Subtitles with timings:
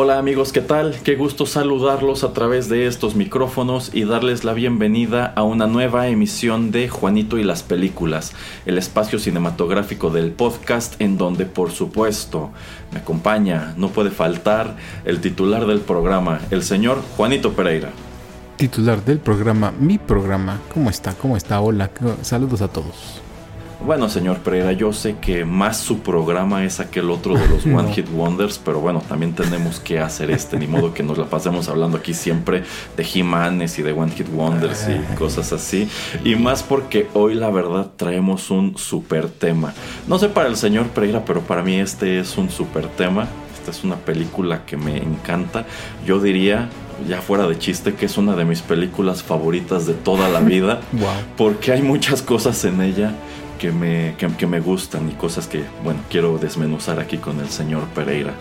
[0.00, 0.94] Hola amigos, ¿qué tal?
[1.02, 6.06] Qué gusto saludarlos a través de estos micrófonos y darles la bienvenida a una nueva
[6.06, 8.32] emisión de Juanito y las Películas,
[8.64, 12.52] el espacio cinematográfico del podcast en donde por supuesto
[12.92, 17.90] me acompaña, no puede faltar, el titular del programa, el señor Juanito Pereira.
[18.54, 20.60] Titular del programa, mi programa.
[20.72, 21.14] ¿Cómo está?
[21.14, 21.60] ¿Cómo está?
[21.60, 21.90] Hola,
[22.22, 23.20] saludos a todos.
[23.80, 27.92] Bueno, señor Pereira, yo sé que más su programa es aquel otro de los One
[27.92, 31.68] Hit Wonders, pero bueno, también tenemos que hacer este, ni modo que nos la pasemos
[31.68, 32.64] hablando aquí siempre
[32.96, 35.88] de He-Manes y de One Hit Wonders y cosas así.
[36.24, 39.72] Y más porque hoy la verdad traemos un super tema.
[40.08, 43.28] No sé para el señor Pereira, pero para mí este es un super tema.
[43.58, 45.66] Esta es una película que me encanta.
[46.04, 46.68] Yo diría,
[47.08, 50.80] ya fuera de chiste, que es una de mis películas favoritas de toda la vida.
[51.36, 53.14] Porque hay muchas cosas en ella
[53.58, 57.84] que me, que, me gustan y cosas que, bueno, quiero desmenuzar aquí con el señor
[57.88, 58.34] Pereira.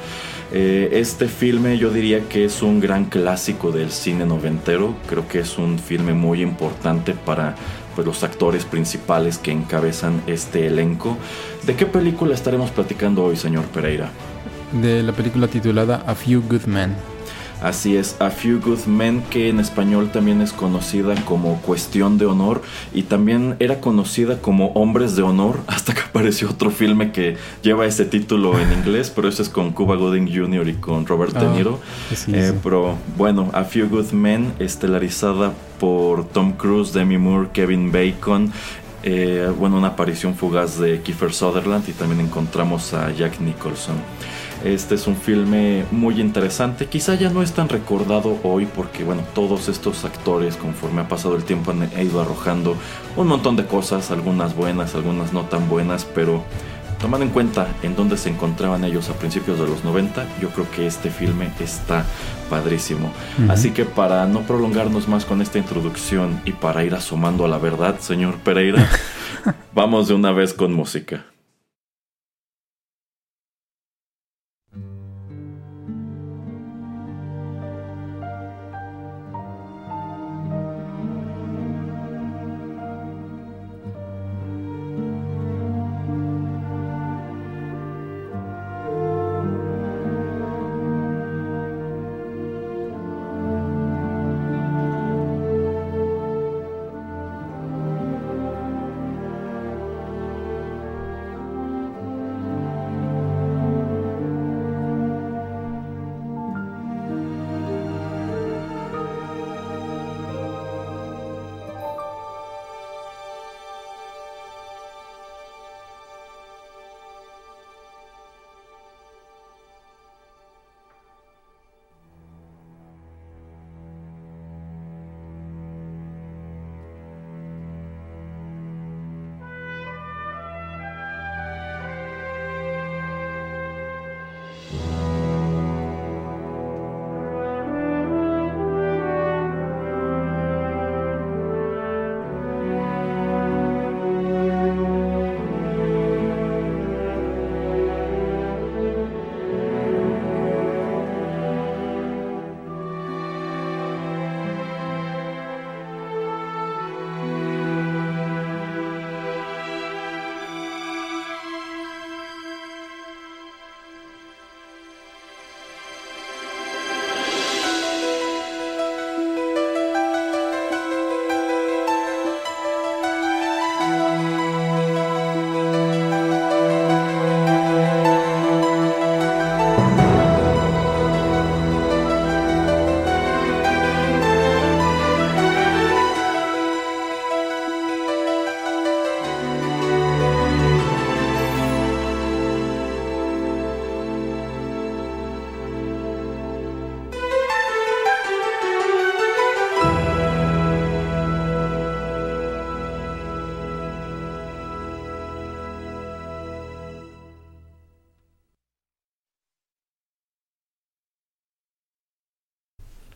[0.54, 5.40] Eh, este filme yo diría que es un gran clásico del cine noventero, creo que
[5.40, 7.56] es un filme muy importante para
[7.96, 11.18] pues, los actores principales que encabezan este elenco.
[11.66, 14.10] ¿De qué película estaremos platicando hoy, señor Pereira?
[14.72, 17.17] De la película titulada A Few Good Men.
[17.62, 22.28] Así es, A Few Good Men, que en español también es conocida como Cuestión de
[22.28, 22.62] Honor
[22.94, 27.86] y también era conocida como Hombres de Honor, hasta que apareció otro filme que lleva
[27.86, 30.68] ese título en inglés, pero ese es con Cuba Gooding Jr.
[30.68, 31.80] y con Robert De ah, Niro.
[32.28, 38.52] Eh, pero bueno, A Few Good Men, estelarizada por Tom Cruise, Demi Moore, Kevin Bacon.
[39.04, 43.96] Eh, bueno, una aparición fugaz de Kiefer Sutherland y también encontramos a Jack Nicholson.
[44.64, 46.88] Este es un filme muy interesante.
[46.88, 51.36] Quizá ya no es tan recordado hoy porque, bueno, todos estos actores, conforme ha pasado
[51.36, 52.76] el tiempo, han ido arrojando
[53.16, 56.44] un montón de cosas, algunas buenas, algunas no tan buenas, pero
[57.00, 60.70] tomando en cuenta en dónde se encontraban ellos a principios de los 90, yo creo
[60.72, 62.04] que este filme está
[62.50, 63.12] padrísimo.
[63.50, 67.60] Así que para no prolongarnos más con esta introducción y para ir asomando a la
[67.60, 68.90] verdad, señor Pereira,
[69.74, 71.26] vamos de una vez con música.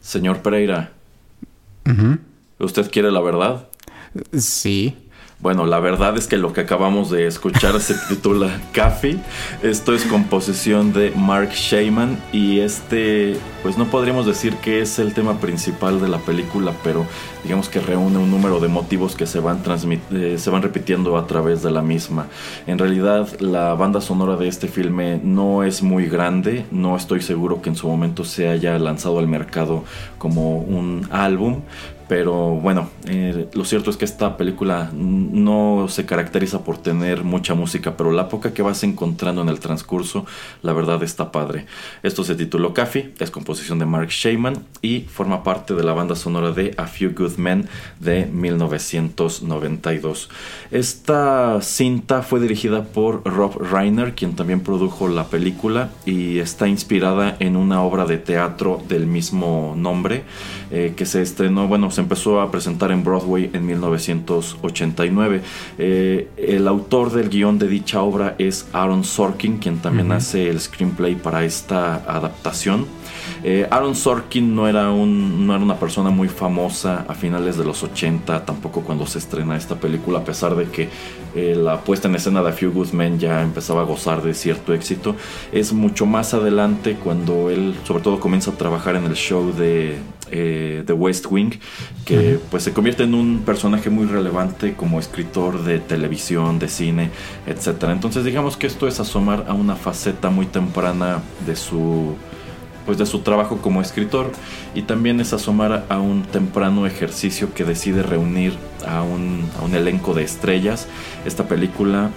[0.01, 0.92] Señor Pereira.
[2.59, 3.68] ¿usted quiere la verdad?
[4.38, 4.95] Sí.
[5.41, 9.17] Bueno, la verdad es que lo que acabamos de escuchar se titula Café.
[9.63, 15.15] Esto es composición de Mark Sheyman y este, pues no podríamos decir que es el
[15.15, 17.07] tema principal de la película, pero
[17.43, 21.17] digamos que reúne un número de motivos que se van, transmit eh, se van repitiendo
[21.17, 22.27] a través de la misma.
[22.67, 27.63] En realidad, la banda sonora de este filme no es muy grande, no estoy seguro
[27.63, 29.85] que en su momento se haya lanzado al mercado
[30.19, 31.61] como un álbum,
[32.12, 37.54] pero bueno, eh, lo cierto es que esta película no se caracteriza por tener mucha
[37.54, 40.25] música, pero la poca que vas encontrando en el transcurso,
[40.62, 41.68] la verdad está padre.
[42.04, 46.18] Esto se tituló Café, es composición de Mark Sheyman y forma parte de la banda
[46.18, 47.69] sonora de A Few Good Men
[48.02, 50.30] de 1992.
[50.69, 57.38] Esta cinta fue dirigida por Rob Reiner, quien también produjo la película y está inspirada
[57.40, 60.24] en una obra de teatro del mismo nombre
[60.72, 65.42] eh, que se estrenó, bueno, se empezó a presentar en Broadway en 1989.
[65.77, 70.59] Eh, el autor del guion de dicha obra es Aaron Sorkin, quien también hace el
[70.59, 72.86] screenplay para esta adaptación.
[73.43, 77.63] Eh, Aaron Sorkin no era, un, no era una persona muy famosa a finales de
[77.63, 80.89] los 80, tampoco cuando se estrena esta película, a pesar de que
[81.35, 84.33] eh, la puesta en escena de A Few Good Men ya empezaba a gozar de
[84.33, 85.15] cierto éxito.
[85.51, 89.97] Es mucho más adelante cuando él, sobre todo, comienza a trabajar en el show de
[90.29, 91.51] eh, The West Wing,
[92.05, 97.09] que pues se convierte en un personaje muy relevante como escritor de televisión, de cine,
[97.47, 97.91] etcétera.
[97.91, 102.15] Entonces digamos que esto es asomar a una faceta muy temprana de su
[102.86, 104.31] pues de su trabajo como escritor
[104.74, 108.57] y también es asomar a un temprano ejercicio que decide reunir
[108.88, 110.88] a un, a un elenco de estrellas.
[111.25, 112.12] Esta película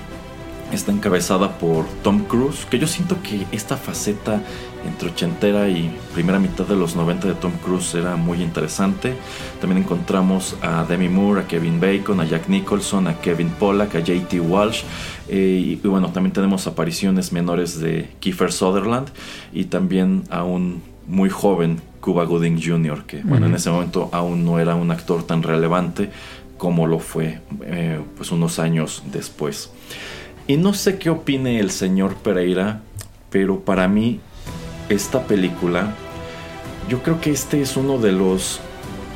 [0.72, 4.40] está encabezada por Tom Cruise, que yo siento que esta faceta
[4.86, 9.14] entre ochentera y primera mitad de los 90 de Tom Cruise era muy interesante.
[9.60, 14.00] También encontramos a Demi Moore, a Kevin Bacon, a Jack Nicholson, a Kevin Pollack, a
[14.00, 14.82] JT Walsh.
[15.28, 19.08] Eh, y, bueno, también tenemos apariciones menores de Kiefer Sutherland
[19.52, 24.44] y también a un muy joven Cuba Gooding Jr., que bueno, en ese momento aún
[24.44, 26.10] no era un actor tan relevante
[26.58, 29.70] como lo fue eh, pues unos años después.
[30.46, 32.82] Y no sé qué opine el señor Pereira,
[33.30, 34.20] pero para mí
[34.88, 35.94] esta película,
[36.88, 38.60] yo creo que este es uno de los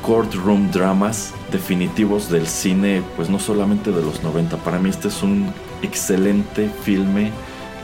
[0.01, 5.21] courtroom dramas definitivos del cine, pues no solamente de los 90, para mí este es
[5.21, 7.31] un excelente filme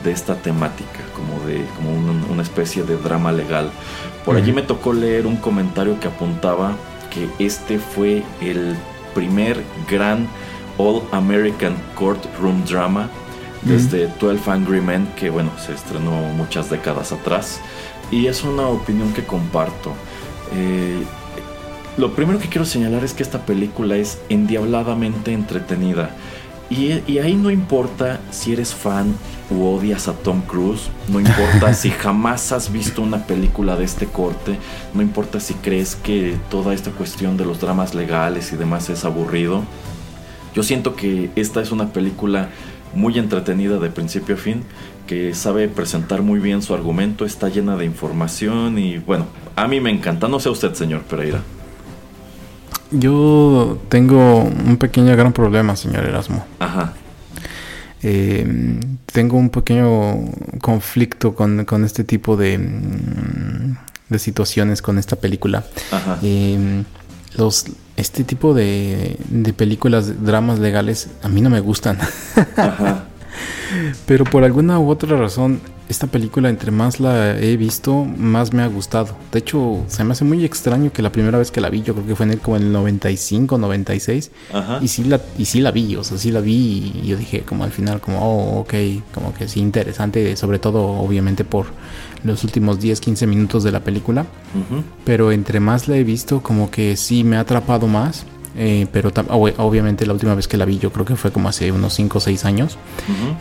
[0.04, 3.70] de esta temática, como de como un- una especie de drama legal.
[4.24, 6.72] Por allí me tocó leer un comentario que apuntaba
[7.10, 8.76] que este fue el
[9.14, 10.26] primer gran
[10.78, 13.08] All American Courtroom Drama
[13.62, 17.60] desde 12 Angry Men, que bueno, se estrenó muchas décadas atrás.
[18.10, 19.92] Y es una opinión que comparto.
[20.54, 21.02] Eh,
[21.96, 26.10] lo primero que quiero señalar es que esta película es endiabladamente entretenida.
[26.68, 29.14] Y, y ahí no importa si eres fan
[29.50, 34.06] u odias a Tom Cruise, no importa si jamás has visto una película de este
[34.06, 34.58] corte,
[34.92, 39.04] no importa si crees que toda esta cuestión de los dramas legales y demás es
[39.04, 39.62] aburrido.
[40.54, 42.48] Yo siento que esta es una película
[42.94, 44.62] muy entretenida de principio a fin,
[45.06, 49.80] que sabe presentar muy bien su argumento, está llena de información y bueno, a mí
[49.80, 50.28] me encanta.
[50.28, 51.42] No sé usted, señor Pereira.
[52.90, 56.44] Yo tengo un pequeño gran problema, señor Erasmo.
[56.58, 56.92] Ajá.
[58.02, 60.16] Eh, tengo un pequeño
[60.60, 63.76] conflicto con, con este tipo de, mm,
[64.08, 65.64] de situaciones con esta película.
[65.90, 66.18] Ajá.
[66.22, 66.84] Eh,
[67.36, 67.66] los,
[67.96, 71.98] este tipo de, de películas, dramas legales, a mí no me gustan.
[72.56, 73.06] Ajá.
[74.06, 78.62] Pero por alguna u otra razón, esta película, entre más la he visto, más me
[78.62, 79.16] ha gustado.
[79.30, 81.94] De hecho, se me hace muy extraño que la primera vez que la vi, yo
[81.94, 84.78] creo que fue en el, como en el 95, 96, Ajá.
[84.82, 87.42] y sí, la, y sí la vi, o sea, sí la vi y yo dije
[87.42, 88.74] como al final, como, oh, ok,
[89.14, 91.66] como que sí, interesante, sobre todo obviamente por
[92.24, 94.26] los últimos 10, 15 minutos de la película.
[95.04, 98.26] Pero entre más la he visto, como que sí me ha atrapado más.
[98.58, 99.12] Eh, pero
[99.58, 102.18] obviamente la última vez que la vi yo creo que fue como hace unos 5
[102.18, 102.78] o 6 años.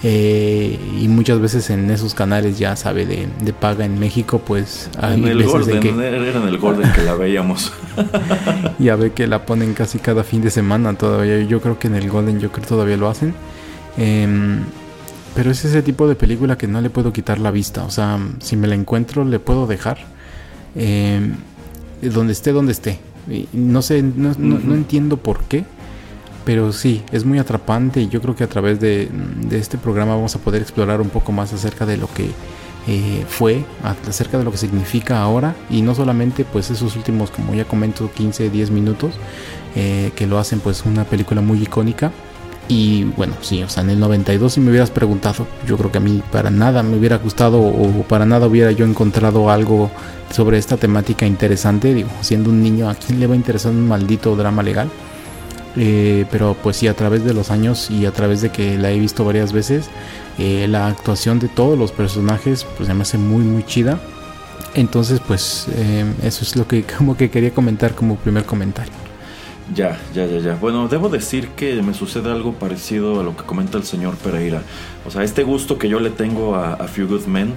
[0.03, 4.89] Eh, y muchas veces en esos canales ya sabe de, de paga en México, pues
[4.99, 7.71] hay En el veces de Golden, que era en el Golden que la veíamos.
[8.79, 11.41] ya ve que la ponen casi cada fin de semana todavía.
[11.43, 13.33] Yo creo que en el Golden yo creo que todavía lo hacen.
[13.97, 14.63] Em,
[15.33, 17.85] pero es ese tipo de película que no le puedo quitar la vista.
[17.85, 19.97] O sea, si me la encuentro le puedo dejar.
[20.75, 21.35] Em,
[22.01, 22.99] donde esté, donde esté.
[23.29, 24.67] Y no sé, no, no- Ujú.
[24.67, 25.65] no entiendo por qué.
[26.45, 29.09] Pero sí, es muy atrapante y yo creo que a través de,
[29.49, 32.29] de este programa vamos a poder explorar un poco más acerca de lo que
[32.87, 33.65] eh, fue,
[34.07, 38.11] acerca de lo que significa ahora y no solamente pues esos últimos como ya comento
[38.13, 39.15] 15, 10 minutos
[39.75, 42.11] eh, que lo hacen pues una película muy icónica
[42.67, 45.99] y bueno, sí, o sea, en el 92 si me hubieras preguntado, yo creo que
[45.99, 49.91] a mí para nada me hubiera gustado o para nada hubiera yo encontrado algo
[50.31, 53.87] sobre esta temática interesante, digo, siendo un niño, ¿a quién le va a interesar un
[53.87, 54.89] maldito drama legal?
[55.77, 58.91] Eh, pero pues sí, a través de los años y a través de que la
[58.91, 59.89] he visto varias veces,
[60.37, 63.99] eh, la actuación de todos los personajes pues se me hace muy muy chida.
[64.73, 69.04] Entonces pues eh, eso es lo que como que quería comentar como primer comentario.
[69.73, 70.55] Ya, ya, ya, ya.
[70.55, 74.61] Bueno, debo decir que me sucede algo parecido a lo que comenta el señor Pereira.
[75.05, 77.53] O sea, este gusto que yo le tengo a, a Few Good Men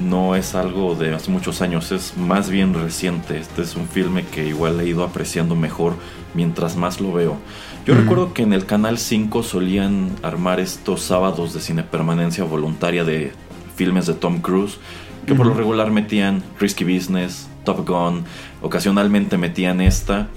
[0.00, 3.38] no es algo de hace muchos años, es más bien reciente.
[3.38, 5.94] Este es un filme que igual he ido apreciando mejor
[6.34, 7.36] mientras más lo veo.
[7.84, 13.02] Yo recuerdo que en el Canal 5 solían armar estos sábados de cine permanencia voluntaria
[13.02, 13.32] de
[13.76, 14.78] filmes de Tom Cruise,
[15.26, 18.24] que por lo regular metían Risky Business, Top Gun,
[18.62, 20.28] ocasionalmente metían esta.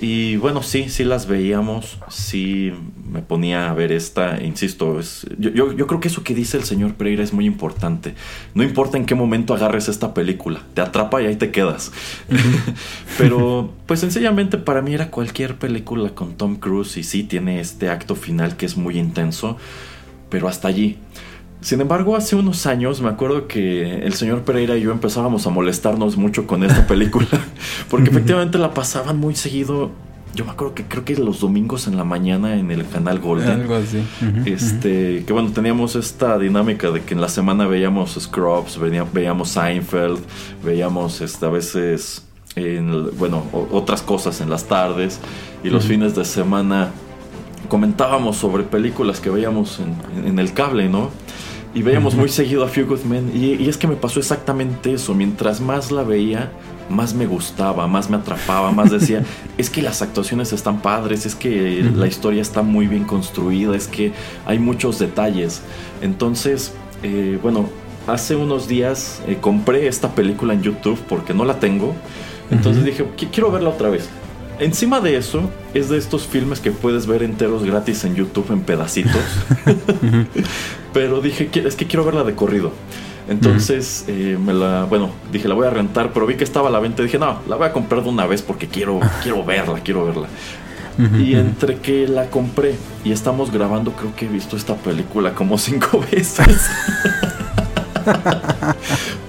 [0.00, 2.72] Y bueno, sí, sí las veíamos, sí
[3.10, 6.64] me ponía a ver esta, insisto, es, yo, yo, creo que eso que dice el
[6.64, 8.14] señor Pereira es muy importante.
[8.54, 11.90] No importa en qué momento agarres esta película, te atrapa y ahí te quedas.
[13.18, 17.90] Pero pues sencillamente para mí era cualquier película con Tom Cruise y sí tiene este
[17.90, 19.56] acto final que es muy intenso,
[20.28, 20.98] pero hasta allí.
[21.60, 25.50] Sin embargo, hace unos años me acuerdo que el señor Pereira y yo empezábamos a
[25.50, 27.26] molestarnos mucho con esta película,
[27.90, 29.90] porque efectivamente la pasaban muy seguido.
[30.34, 33.48] Yo me acuerdo que creo que los domingos en la mañana en el canal Golden.
[33.62, 34.04] Algo así.
[34.44, 38.78] este, que bueno, teníamos esta dinámica de que en la semana veíamos Scrubs,
[39.12, 40.20] veíamos Seinfeld,
[40.64, 42.22] veíamos este, a veces,
[43.18, 45.18] bueno, otras cosas en las tardes
[45.64, 46.90] y los fines de semana
[47.68, 51.10] comentábamos sobre películas que veíamos en, en el cable, ¿no?
[51.74, 53.30] Y veíamos muy seguido a Few Good Men.
[53.34, 55.14] Y, es que me pasó exactamente eso.
[55.14, 56.50] Mientras más la veía,
[56.88, 59.22] más me gustaba, más me atrapaba, más decía,
[59.58, 63.86] es que las actuaciones están padres, es que la historia está muy bien construida, es
[63.86, 64.12] que
[64.46, 65.62] hay muchos detalles.
[66.00, 66.72] Entonces,
[67.02, 67.68] eh, bueno,
[68.06, 71.94] hace unos días eh, compré esta película en YouTube porque no la tengo.
[72.50, 74.08] Entonces dije, quiero verla otra vez.
[74.58, 78.62] Encima de eso, es de estos filmes que puedes ver enteros gratis en YouTube en
[78.62, 79.22] pedacitos.
[80.98, 82.72] pero dije, es que quiero verla de corrido.
[83.28, 86.72] Entonces eh, me la, bueno, dije la voy a rentar, pero vi que estaba a
[86.72, 89.44] la venta y dije, no, la voy a comprar de una vez porque quiero, quiero
[89.44, 90.26] verla, quiero verla.
[91.20, 92.74] Y entre que la compré
[93.04, 96.68] y estamos grabando, creo que he visto esta película como cinco veces.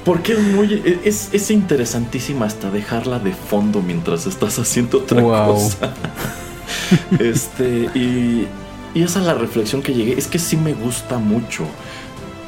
[0.04, 0.74] Porque es muy.
[0.74, 5.94] E, es, es, interesantísima hasta dejarla de fondo mientras estás haciendo otra cosa.
[7.20, 8.48] este, y,
[8.94, 10.18] y esa es la reflexión que llegué.
[10.18, 11.66] Es que sí me gusta mucho.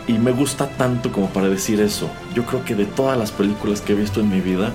[0.07, 2.09] Y me gusta tanto como para decir eso.
[2.33, 4.71] Yo creo que de todas las películas que he visto en mi vida,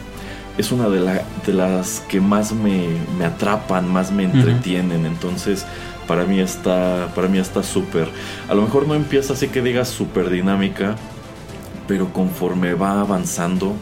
[0.57, 2.87] es una de, la, de las que más me,
[3.19, 5.05] me atrapan, más me entretienen.
[5.05, 5.67] Entonces,
[6.07, 8.09] para mí está para mí está súper.
[8.49, 10.97] A lo mejor no empieza así que digas súper dinámica,
[11.87, 13.75] pero conforme va avanzando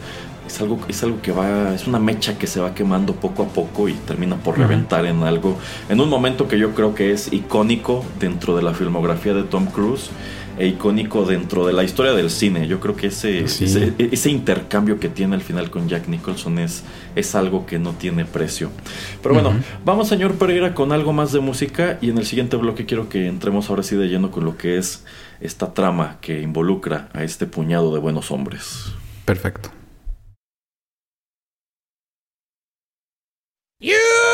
[0.47, 3.47] es algo, es algo que va, es una mecha que se va quemando poco a
[3.47, 5.59] poco y termina por reventar en algo,
[5.89, 9.67] en un momento que yo creo que es icónico dentro de la filmografía de Tom
[9.67, 10.11] Cruise
[10.57, 12.69] e icónico dentro de la historia del cine.
[12.69, 16.85] Yo creo que ese, ese, intercambio que tiene al final con Jack Nicholson es,
[17.17, 18.71] es algo que no tiene precio.
[19.23, 22.87] Pero bueno, vamos señor Pereira con algo más de música y en el siguiente bloque
[22.87, 25.05] quiero que entremos ahora sí de lleno con lo que es
[25.41, 28.93] esta trama que involucra a este puñado de buenos hombres.
[29.25, 29.71] Perfecto.
[33.81, 34.34] You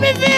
[0.00, 0.37] made me feel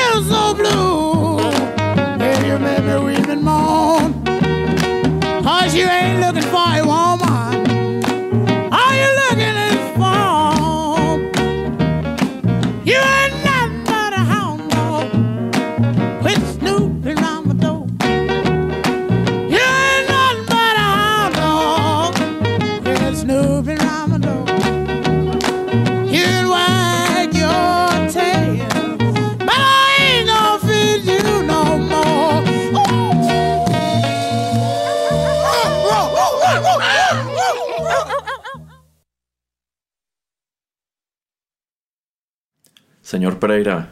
[43.20, 43.90] Señor Pereira,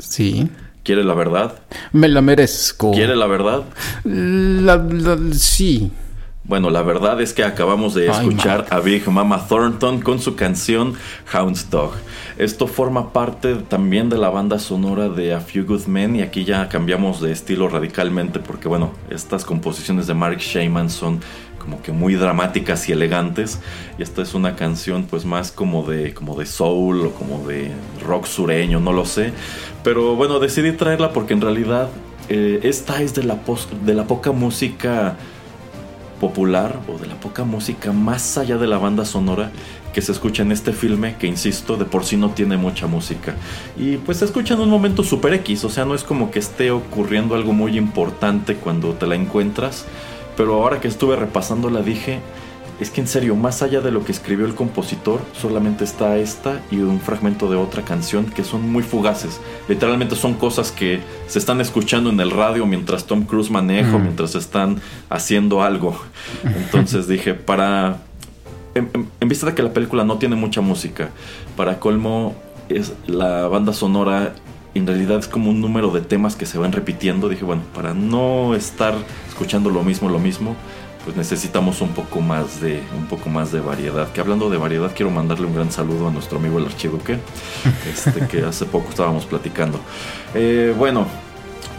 [0.00, 0.48] Sí.
[0.82, 1.60] ¿quiere la verdad?
[1.92, 2.90] Me la merezco.
[2.90, 3.62] ¿Quiere la verdad?
[4.02, 5.92] La- la- sí.
[6.42, 10.34] Bueno, la verdad es que acabamos de Ay, escuchar a Big Mama Thornton con su
[10.34, 10.94] canción
[11.32, 11.92] Hound's Dog.
[12.36, 16.44] Esto forma parte también de la banda sonora de A Few Good Men y aquí
[16.44, 21.20] ya cambiamos de estilo radicalmente porque bueno, estas composiciones de Mark Shaiman son
[21.64, 23.58] como que muy dramáticas y elegantes.
[23.98, 27.70] Y esta es una canción pues más como de como de soul o como de
[28.04, 29.32] rock sureño, no lo sé,
[29.82, 31.88] pero bueno, decidí traerla porque en realidad
[32.28, 33.38] eh, esta es de la,
[33.84, 35.16] de la poca música
[36.20, 39.50] popular o de la poca música más allá de la banda sonora
[39.92, 43.34] que se escucha en este filme que insisto de por sí no tiene mucha música.
[43.76, 46.38] Y pues se escucha en un momento super X o sea no es como que
[46.38, 49.86] esté ocurriendo algo muy importante cuando te la encuentras
[50.36, 52.20] pero ahora que estuve repasándola dije
[52.80, 56.60] es que en serio, más allá de lo que escribió el compositor, solamente está esta
[56.72, 59.40] y un fragmento de otra canción que son muy fugaces.
[59.68, 64.02] Literalmente son cosas que se están escuchando en el radio mientras Tom Cruise maneja Mm.
[64.02, 65.96] mientras están haciendo algo.
[66.44, 67.98] Entonces dije, para...
[68.74, 71.10] En, en- en vista de que la película no tiene mucha música,
[71.56, 72.34] para colmo
[72.68, 74.34] es la banda sonora
[74.74, 77.28] en realidad es como un número de temas que se van repitiendo.
[77.28, 78.94] Dije, bueno, para no estar
[79.34, 80.54] escuchando lo mismo, lo mismo,
[81.04, 84.10] pues necesitamos un poco más de un poco más de variedad.
[84.12, 87.18] Que hablando de variedad, quiero mandarle un gran saludo a nuestro amigo el archiduque,
[87.92, 89.80] este, que hace poco estábamos platicando.
[90.34, 91.06] Eh, bueno,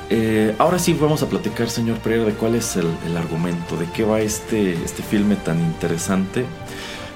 [0.10, 3.86] eh, ahora sí vamos a platicar, señor Pereira, de cuál es el, el argumento, de
[3.92, 6.46] qué va este, este filme tan interesante.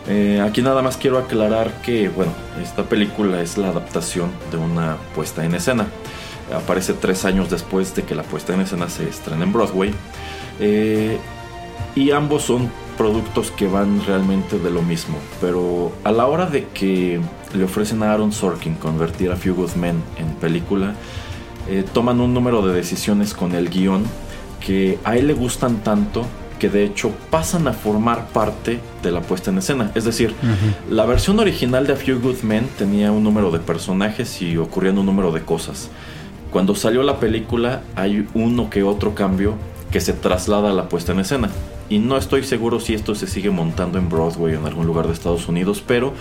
[0.08, 2.32] Eh, aquí nada más quiero aclarar que, bueno,
[2.64, 5.88] esta película es la adaptación de una puesta en escena.
[6.54, 9.94] Aparece tres años después de que la puesta en escena se estrena en Broadway.
[10.60, 11.18] Eh,
[11.96, 15.18] y ambos son productos que van realmente de lo mismo.
[15.42, 17.20] Pero a la hora de que
[17.54, 20.94] le ofrecen a Aaron Sorkin convertir a Few Good Men en película,
[21.68, 24.04] eh, toman un número de decisiones con el guion
[24.66, 26.26] que a él le gustan tanto
[26.60, 29.92] que de hecho pasan a formar parte de la puesta en escena.
[29.96, 30.36] Es decir,
[30.90, 34.98] la versión original de A Few Good Men tenía un número de personajes y ocurrían
[34.98, 35.90] un número de cosas.
[36.52, 39.56] Cuando salió la película hay uno que otro cambio
[39.92, 41.50] que se traslada a la puesta en escena.
[41.90, 45.08] Y no estoy seguro si esto se sigue montando en Broadway o en algún lugar
[45.08, 46.14] de Estados Unidos, pero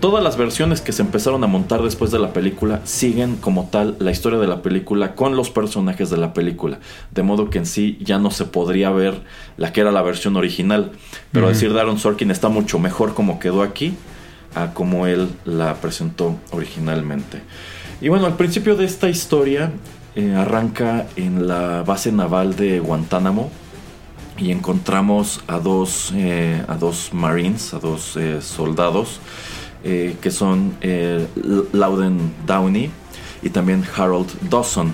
[0.00, 3.96] todas las versiones que se empezaron a montar después de la película siguen como tal
[3.98, 6.78] la historia de la película con los personajes de la película.
[7.12, 9.22] De modo que en sí ya no se podría ver
[9.56, 10.92] la que era la versión original.
[11.32, 13.94] Pero decir de Aaron Sorkin está mucho mejor como quedó aquí
[14.54, 17.42] a como él la presentó originalmente.
[18.00, 19.72] Y bueno, al principio de esta historia
[20.14, 23.50] eh, arranca en la base naval de Guantánamo
[24.36, 29.20] y encontramos a dos, eh, a dos Marines, a dos eh, soldados,
[29.82, 30.74] que son
[31.72, 32.90] Loudon Downey
[33.40, 34.92] y también Harold Dawson.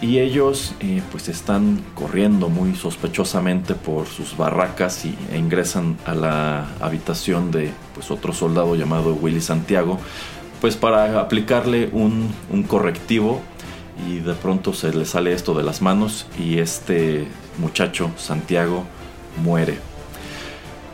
[0.00, 0.72] Y ellos
[1.10, 7.72] pues están corriendo muy sospechosamente por sus barracas y, e ingresan a la habitación de
[7.94, 9.98] pues, otro soldado llamado Willy Santiago,
[10.62, 13.42] pues para aplicarle un, un correctivo
[14.08, 17.26] y de pronto se le sale esto de las manos y este
[17.58, 18.84] muchacho Santiago
[19.44, 19.78] muere.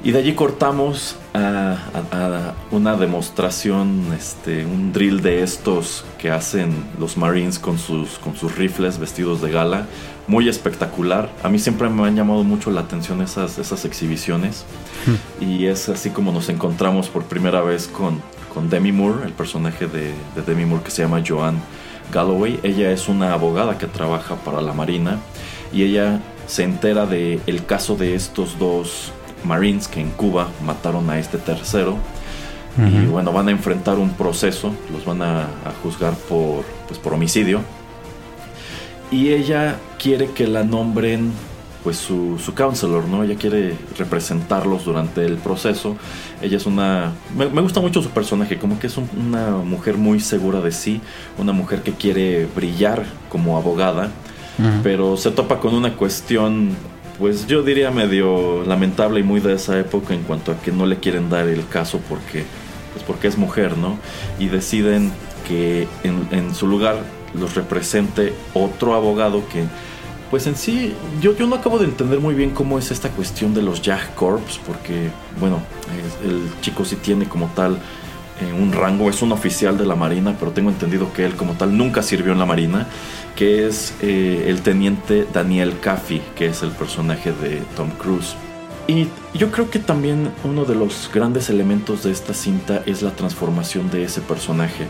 [0.03, 1.77] Y de allí cortamos a,
[2.13, 8.19] a- a una demostración, este, un drill de estos que hacen los Marines con sus,
[8.21, 9.87] con sus rifles vestidos de gala.
[10.29, 11.31] Muy espectacular.
[11.43, 14.65] A mí siempre me han llamado mucho la atención esas, esas exhibiciones.
[15.41, 19.87] Y es así como nos encontramos por primera vez con, con Demi Moore, el personaje
[19.87, 21.59] de, de Demi Moore que se llama Joanne
[22.13, 22.59] Galloway.
[22.63, 25.19] Ella es una abogada que trabaja para la Marina
[25.73, 29.13] y ella se entera de el caso de estos dos
[29.45, 31.97] Marines que en Cuba mataron a este tercero.
[32.79, 37.13] Y bueno, van a enfrentar un proceso, los van a, a juzgar por, pues, por
[37.13, 37.61] homicidio.
[39.11, 41.33] Y ella quiere que la nombren
[41.85, 43.23] pues su, su counselor, ¿no?
[43.23, 45.97] Ella quiere representarlos durante el proceso.
[46.43, 47.13] Ella es una...
[47.37, 51.01] Me, gusta mucho su personaje, como que es una mujer muy segura de sí,
[51.39, 54.11] una mujer que quiere brillar como abogada,
[54.83, 56.71] pero se topa con una cuestión,
[57.17, 60.85] pues yo diría medio lamentable y muy de esa época en cuanto a que no
[60.85, 62.45] le quieren dar el caso porque,
[62.93, 63.99] pues porque es mujer, ¿no?
[64.41, 65.13] Y deciden
[65.47, 66.97] que en, en su lugar
[67.39, 69.65] los represente otro abogado que
[70.31, 73.55] pues en sí, yo, yo no acabo de entender muy bien cómo es esta cuestión
[73.55, 75.11] de los Jag Corps, porque,
[75.41, 75.61] bueno,
[76.25, 77.79] el chico sí tiene como tal
[78.41, 81.55] eh, un rango, es un oficial de la Marina, pero tengo entendido que él como
[81.55, 82.87] tal nunca sirvió en la Marina,
[83.35, 88.37] que es eh, el teniente Daniel Caffey, que es el personaje de Tom Cruise.
[88.87, 93.11] Y yo creo que también uno de los grandes elementos de esta cinta es la
[93.11, 94.89] transformación de ese personaje.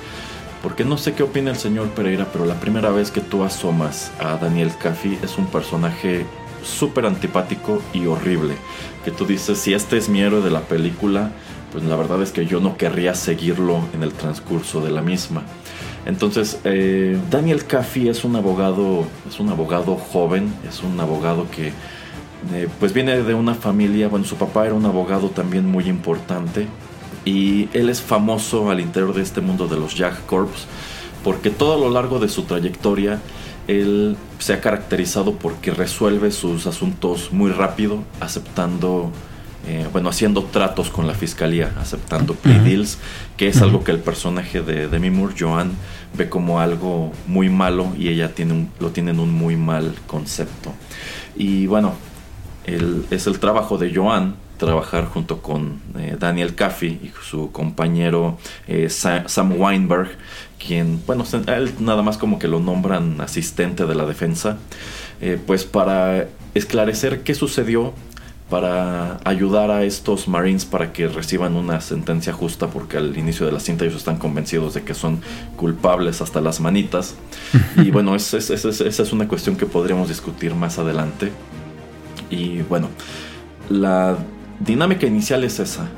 [0.63, 4.11] Porque no sé qué opina el señor Pereira, pero la primera vez que tú asomas
[4.19, 6.27] a Daniel Caffey es un personaje
[6.65, 8.55] súper antipático y horrible.
[9.05, 11.31] Que tú dices, si este es mi héroe de la película,
[11.73, 15.43] pues la verdad es que yo no querría seguirlo en el transcurso de la misma.
[16.07, 21.73] Entonces, eh, Daniel Caffey es un abogado, es un abogado joven, es un abogado que
[22.53, 26.67] eh, pues viene de una familia, bueno, su papá era un abogado también muy importante,
[27.29, 30.67] y él es famoso al interior de este mundo de los Jag Corps
[31.23, 33.21] porque todo a lo largo de su trayectoria
[33.67, 39.13] él se ha caracterizado porque resuelve sus asuntos muy rápido, aceptando,
[39.67, 42.97] eh, bueno, haciendo tratos con la fiscalía, aceptando plea deals,
[43.37, 45.73] que es algo que el personaje de Demi Moore, Joan,
[46.17, 50.73] ve como algo muy malo y ella tiene lo tiene en un muy mal concepto.
[51.37, 51.93] Y bueno,
[52.65, 58.91] es el trabajo de Joan trabajar junto con eh, Daniel Caffey y su compañero eh,
[58.91, 60.11] Sam Weinberg,
[60.65, 64.59] quien, bueno, él nada más como que lo nombran asistente de la defensa,
[65.21, 67.95] eh, pues para esclarecer qué sucedió,
[68.51, 73.53] para ayudar a estos Marines para que reciban una sentencia justa, porque al inicio de
[73.53, 75.21] la cinta ellos están convencidos de que son
[75.57, 77.15] culpables hasta las manitas.
[77.77, 81.31] y bueno, esa es una cuestión que podríamos discutir más adelante.
[82.31, 82.89] Y bueno,
[83.69, 84.17] la
[84.61, 85.89] dinámica inicial es esa.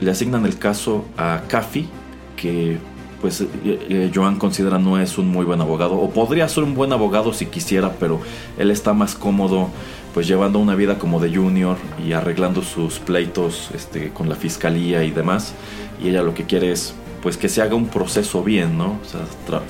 [0.00, 1.88] Le asignan el caso a Caffey,
[2.36, 2.78] que
[3.20, 6.74] pues eh, eh, Joan considera no es un muy buen abogado, o podría ser un
[6.74, 8.20] buen abogado si quisiera, pero
[8.58, 9.68] él está más cómodo
[10.14, 15.04] pues llevando una vida como de junior y arreglando sus pleitos este, con la fiscalía
[15.04, 15.54] y demás.
[16.02, 18.98] Y ella lo que quiere es pues que se haga un proceso bien, ¿no?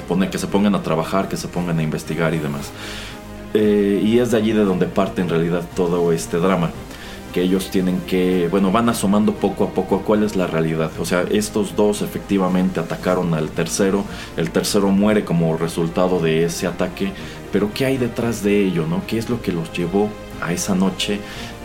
[0.08, 2.70] O que se pongan a trabajar, que se pongan a investigar y demás.
[3.52, 6.70] Eh, y es de allí de donde parte en realidad todo este drama
[7.32, 10.90] que ellos tienen que, bueno, van asomando poco a poco a cuál es la realidad.
[10.98, 14.04] O sea, estos dos efectivamente atacaron al tercero,
[14.36, 17.12] el tercero muere como resultado de ese ataque,
[17.52, 19.02] pero ¿qué hay detrás de ello, no?
[19.06, 20.08] ¿Qué es lo que los llevó
[20.40, 21.20] a esa noche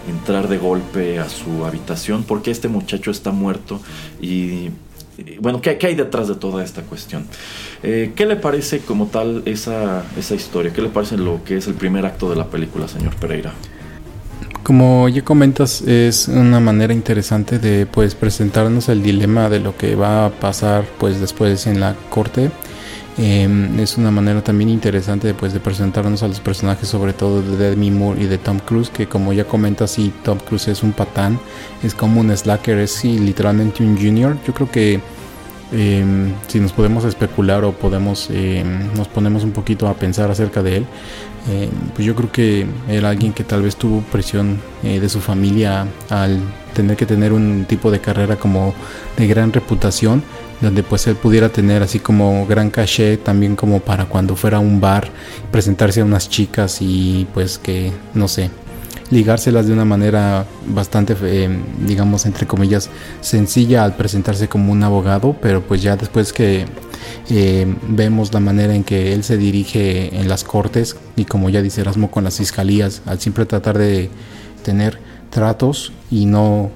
[0.09, 2.23] entrar de golpe a su habitación?
[2.23, 3.79] porque este muchacho está muerto?
[4.21, 4.69] Y
[5.39, 7.25] bueno, ¿qué, hay detrás de toda esta cuestión?
[7.83, 10.73] Eh, ¿Qué le parece como tal esa, esa historia?
[10.73, 13.53] ¿Qué le parece lo que es el primer acto de la película, señor Pereira?
[14.65, 19.93] Como ya comentas, es una manera interesante de pues presentarnos el dilema de lo que
[19.95, 22.49] va a pasar pues después en la corte.
[23.19, 27.69] Em, es una manera también interesante pues, de presentarnos a los personajes, sobre todo de
[27.69, 30.93] Demi Moore y de Tom Cruise, que como ya comentas, sí, Tom Cruise es un
[30.93, 31.39] patán,
[31.83, 34.35] es como un slacker, es literalmente un junior.
[34.47, 34.99] Yo creo que
[35.73, 40.63] em, si nos podemos especular o podemos em, nos ponemos un poquito a pensar acerca
[40.63, 40.85] de él,
[41.47, 45.19] eh, pues yo creo que era alguien que tal vez tuvo presión eh, de su
[45.21, 46.39] familia al
[46.73, 48.73] tener que tener un tipo de carrera como
[49.15, 50.23] de gran reputación,
[50.61, 54.59] donde pues él pudiera tener así como gran caché también como para cuando fuera a
[54.59, 55.09] un bar,
[55.51, 58.49] presentarse a unas chicas y pues que no sé,
[59.11, 61.49] ligárselas de una manera bastante, eh,
[61.85, 62.89] digamos, entre comillas,
[63.21, 66.65] sencilla al presentarse como un abogado, pero pues ya después que
[67.29, 71.61] eh, vemos la manera en que él se dirige en las cortes y como ya
[71.61, 74.09] dice Erasmo con las fiscalías, al siempre tratar de
[74.63, 76.71] tener tratos y no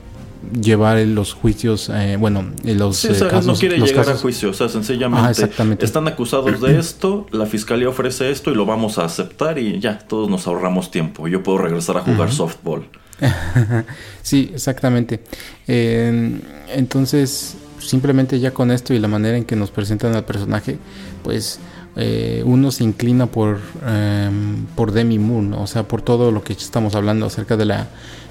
[0.60, 4.70] llevar los juicios, eh, bueno, los eh, casos, no quiere llegar a juicio, o sea,
[4.70, 5.50] sencillamente
[5.86, 10.00] están acusados de esto, la fiscalía ofrece esto y lo vamos a aceptar y ya,
[10.00, 11.28] todos nos ahorramos tiempo.
[11.28, 12.88] Yo puedo regresar a jugar softball.
[14.22, 15.22] sí, exactamente.
[15.68, 20.78] entonces, simplemente ya con esto y la manera en que nos presentan al personaje,
[21.24, 21.60] pues
[22.02, 26.54] eh, uno se inclina por, em, por Demi Moore, o sea, por todo lo que
[26.54, 27.88] estamos hablando acerca de la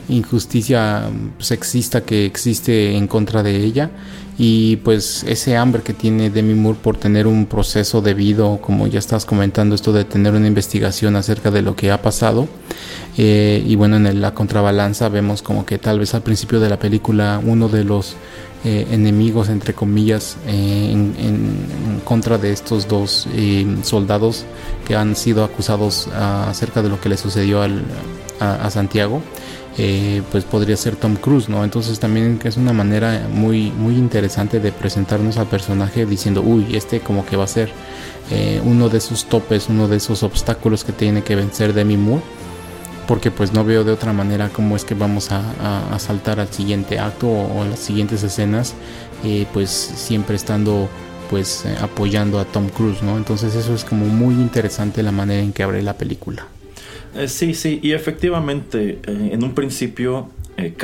[0.08, 1.02] injusticia
[1.38, 3.90] sexista que existe en contra de ella
[4.38, 9.00] y pues ese hambre que tiene Demi Moore por tener un proceso debido, como ya
[9.00, 12.48] estás comentando, esto de tener una investigación acerca de lo que ha pasado.
[13.16, 16.78] Eh, y bueno, en la contrabalanza vemos como que tal vez al principio de la
[16.78, 18.14] película uno de los
[18.64, 23.28] eh, enemigos, entre comillas, eh, en, contra de estos dos
[23.82, 24.44] soldados
[24.86, 27.84] que han sido acusados acerca de lo que le sucedió al,
[28.40, 29.22] a Santiago.
[29.80, 31.62] Eh, pues podría ser Tom Cruise, ¿no?
[31.62, 36.98] Entonces también es una manera muy, muy interesante de presentarnos al personaje diciendo, uy, este
[36.98, 37.70] como que va a ser
[38.32, 42.24] eh, uno de esos topes, uno de esos obstáculos que tiene que vencer Demi Moore,
[43.08, 46.98] porque pues no veo de otra manera cómo es que vamos a, saltar al siguiente
[46.98, 48.74] acto o, a las siguientes escenas,
[49.24, 50.88] eh, pues siempre estando
[51.30, 53.16] pues apoyando a Tom Cruise, ¿no?
[53.16, 56.46] Entonces eso es como muy interesante la manera en que abre la película.
[57.14, 60.74] Eh, sí, sí, y efectivamente, eh, en un principio, eh,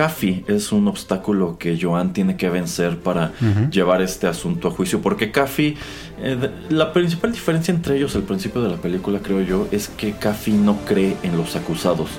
[0.47, 3.33] es un obstáculo que Joan tiene que vencer para
[3.71, 5.77] llevar este asunto a juicio, porque Caffey,
[6.23, 10.13] eh, la principal diferencia entre ellos al principio de la película, creo yo, es que
[10.13, 12.11] Caffey no cree en los acusados.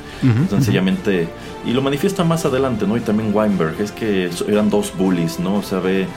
[0.49, 1.29] Sencillamente,
[1.65, 2.97] y lo manifiesta más adelante, ¿no?
[2.97, 5.55] Y también Weinberg, es que eran dos bullies, ¿no?
[5.55, 6.07] O sea, ve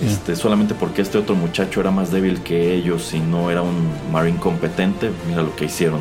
[0.00, 3.88] este, solamente porque este otro muchacho era más débil que ellos y no era un
[4.12, 6.00] marine competente, mira lo que hicieron.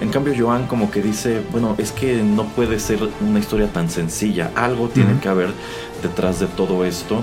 [0.00, 3.90] En cambio, Joan como que dice, bueno, es que no puede ser una historia tan
[3.90, 5.50] sencilla, algo tiene que haber
[6.02, 7.22] detrás de todo esto.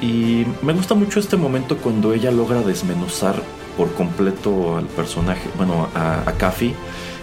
[0.00, 3.42] Y me gusta mucho este momento cuando ella logra desmenuzar
[3.76, 6.34] por completo al personaje, bueno, a, a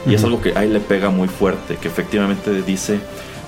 [0.06, 3.00] y es algo que ahí le pega muy fuerte, que efectivamente dice,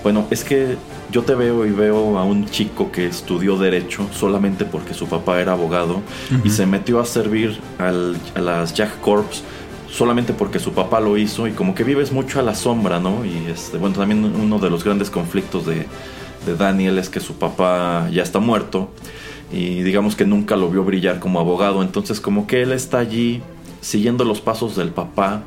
[0.03, 0.75] bueno, es que
[1.11, 5.41] yo te veo y veo a un chico que estudió derecho solamente porque su papá
[5.41, 6.01] era abogado
[6.43, 7.91] y se metió a servir a
[8.39, 9.43] las Jack Corps
[9.91, 13.25] solamente porque su papá lo hizo y como que vives mucho a la sombra, ¿no?
[13.25, 15.87] Y este, bueno, también uno de los grandes conflictos de,
[16.45, 18.89] de Daniel es que su papá ya está muerto
[19.51, 23.41] y digamos que nunca lo vio brillar como abogado, entonces como que él está allí
[23.81, 25.41] siguiendo los pasos del papá,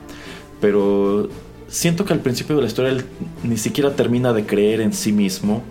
[0.60, 1.28] pero
[1.72, 3.04] siento que al principio de la historia él
[3.42, 5.62] ni siquiera termina de creer en sí mismo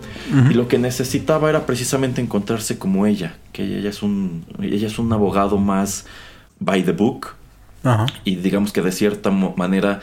[0.50, 4.98] y lo que necesitaba era precisamente encontrarse como ella, que ella es un ella es
[4.98, 6.04] un abogado más
[6.58, 7.34] by the book.
[8.24, 10.00] Y digamos que de cierta manera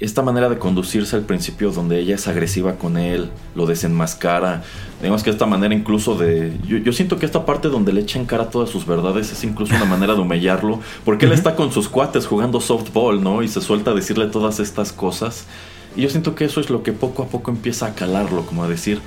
[0.00, 4.62] esta manera de conducirse al principio donde ella es agresiva con él, lo desenmascara,
[4.98, 6.56] digamos que esta manera incluso de...
[6.66, 9.74] Yo, siento que esta parte donde le echa en cara todas sus verdades es incluso
[9.74, 13.42] una manera de humillarlo, porque él está con sus cuates jugando softball, ¿no?
[13.42, 15.46] Y se suelta a decirle todas estas cosas.
[15.94, 18.64] Y yo siento que eso es lo que poco a poco empieza a calarlo, como
[18.64, 19.00] a decir,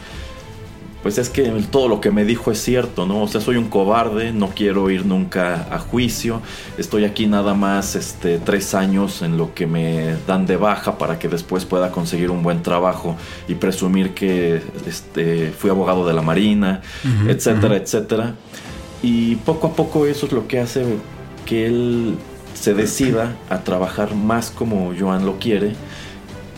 [1.03, 3.23] pues es que todo lo que me dijo es cierto, ¿no?
[3.23, 6.41] O sea, soy un cobarde, no quiero ir nunca a juicio,
[6.77, 11.19] estoy aquí nada más este, tres años en lo que me dan de baja para
[11.19, 13.17] que después pueda conseguir un buen trabajo
[13.49, 16.81] y presumir que este, fui abogado de la Marina,
[17.27, 18.35] etcétera, etcétera.
[19.01, 20.85] Y poco a poco eso es lo que hace
[21.45, 22.15] que él
[22.53, 25.73] se decida a trabajar más como Joan lo quiere.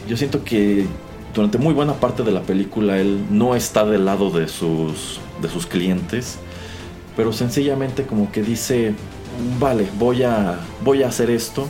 [0.07, 0.85] Yo siento que
[1.35, 5.49] durante muy buena parte de la película él no está del lado de sus, de
[5.49, 6.39] sus clientes,
[7.17, 8.93] pero sencillamente como que dice,
[9.59, 11.67] vale, voy a, voy a hacer esto.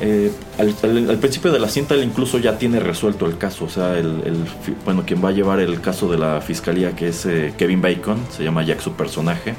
[0.00, 3.98] Eh, al, principio de la cinta él incluso ya tiene resuelto el caso, o sea,
[3.98, 4.44] el,
[4.84, 8.18] bueno, quien va a llevar el caso de la fiscalía que es eh, Kevin Bacon,
[8.30, 9.54] se llama Jack su personaje,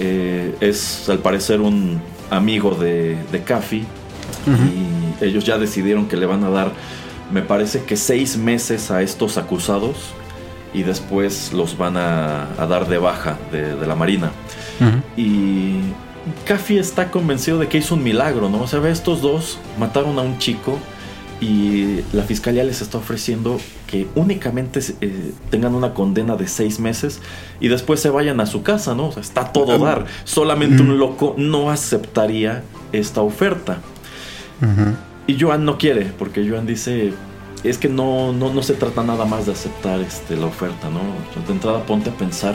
[0.00, 3.42] eh, es al parecer un amigo de, de
[4.46, 6.72] y ellos ya decidieron que le van a dar
[7.34, 9.96] me parece que seis meses a estos acusados
[10.72, 14.30] y después los van a, dar de baja de, la Marina.
[15.16, 15.78] Y
[16.46, 18.62] Caffey está convencido de que hizo un milagro, ¿no?
[18.62, 20.78] O sea, estos dos mataron a un chico
[21.40, 27.20] y la fiscalía les está ofreciendo que únicamente eh, tengan una condena de seis meses
[27.58, 29.08] y después se vayan a su casa, ¿no?
[29.08, 30.06] O sea, está todo dar.
[30.22, 33.78] Solamente un loco no aceptaría esta oferta.
[35.26, 37.14] Y Joan no quiere, porque Joan dice,
[37.62, 41.00] es que no, no, se trata nada más de aceptar este, la oferta, ¿no?
[41.46, 42.54] De entrada ponte a pensar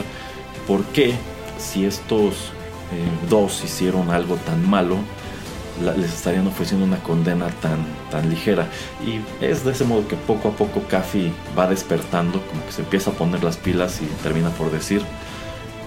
[0.67, 1.15] por qué
[1.57, 2.33] si estos
[2.91, 4.97] eh, dos hicieron algo tan malo,
[5.97, 7.79] les estarían ofreciendo una condena tan,
[8.11, 8.67] tan ligera.
[9.03, 12.81] Y es de ese modo que poco a poco Caffey va despertando, como que se
[12.81, 15.01] empieza a poner las pilas y termina por decir,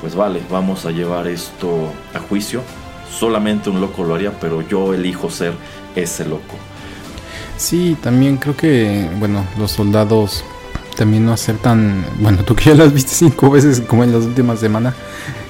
[0.01, 2.63] pues vale, vamos a llevar esto a juicio.
[3.11, 5.53] Solamente un loco lo haría, pero yo elijo ser
[5.95, 6.57] ese loco.
[7.63, 10.45] Sí, también creo que, bueno, los soldados
[10.97, 14.59] también no aceptan, bueno, tú que ya las viste cinco veces como en las últimas
[14.61, 14.95] semanas,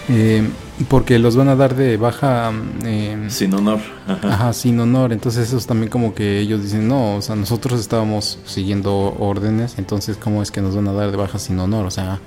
[0.09, 0.47] eh,
[0.89, 2.53] Porque los van a dar de baja...
[2.85, 3.81] eh, Sin honor.
[4.07, 4.35] Ajá.
[4.35, 5.13] Ajá, sin honor.
[5.13, 9.79] Entonces eso es también como que ellos dicen, no, o sea, nosotros estábamos siguiendo órdenes,
[9.79, 11.87] entonces ¿cómo es que nos van a dar de baja sin honor?
[11.87, 12.21] O sea,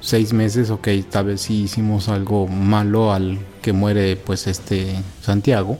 [0.00, 5.78] seis meses, ok, tal vez sí hicimos algo malo al que muere pues este Santiago,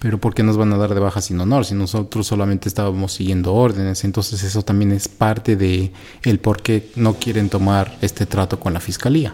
[0.00, 3.12] pero ¿por qué nos van a dar de baja sin honor si nosotros solamente estábamos
[3.12, 4.04] siguiendo órdenes?
[4.04, 8.72] Entonces eso también es parte de el por qué no quieren tomar este trato con
[8.74, 9.32] la fiscalía.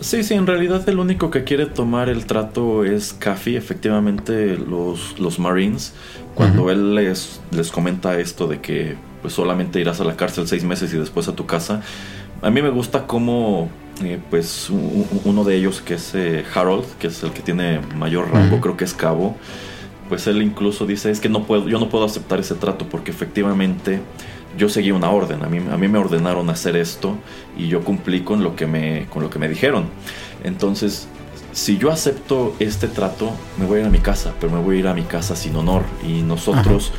[0.00, 5.18] Sí, sí, en realidad el único que quiere tomar el trato es Caffey, efectivamente los,
[5.20, 5.92] los Marines,
[6.34, 10.64] cuando él les, les comenta esto de que pues solamente irás a la cárcel seis
[10.64, 11.82] meses y después a tu casa,
[12.40, 13.68] a mí me gusta cómo
[14.02, 17.42] eh, pues u- u- uno de ellos que es eh, Harold, que es el que
[17.42, 18.60] tiene mayor rango, Ujú.
[18.62, 19.36] creo que es cabo,
[20.10, 23.12] pues él incluso dice es que no puedo, yo no puedo aceptar ese trato porque
[23.12, 24.00] efectivamente
[24.58, 27.16] yo seguí una orden, a mí, a mí me ordenaron hacer esto
[27.56, 29.84] y yo cumplí con lo que me, con lo que me dijeron.
[30.42, 31.06] Entonces,
[31.52, 34.76] si yo acepto este trato, me voy a ir a mi casa, pero me voy
[34.76, 35.84] a ir a mi casa sin honor.
[36.04, 36.92] Y nosotros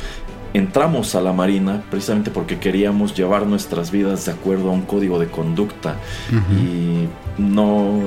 [0.54, 5.18] entramos a la Marina precisamente porque queríamos llevar nuestras vidas de acuerdo a un código
[5.18, 5.96] de conducta.
[6.30, 7.08] Y
[7.40, 8.00] no,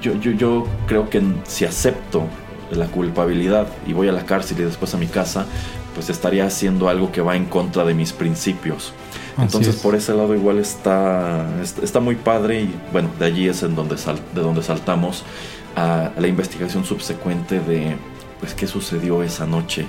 [0.00, 2.24] yo, yo, yo creo que si acepto
[2.70, 5.46] la culpabilidad y voy a la cárcel y después a mi casa,
[5.94, 8.92] pues estaría haciendo algo que va en contra de mis principios.
[9.34, 9.80] Así Entonces es.
[9.82, 11.46] por ese lado igual está,
[11.82, 15.24] está, muy padre y bueno, de allí es en donde sal- de donde saltamos
[15.76, 17.96] a la investigación subsecuente de
[18.40, 19.86] pues qué sucedió esa noche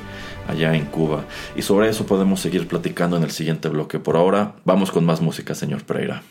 [0.47, 1.23] allá en Cuba.
[1.55, 3.99] Y sobre eso podemos seguir platicando en el siguiente bloque.
[3.99, 6.21] Por ahora, vamos con más música, señor Pereira.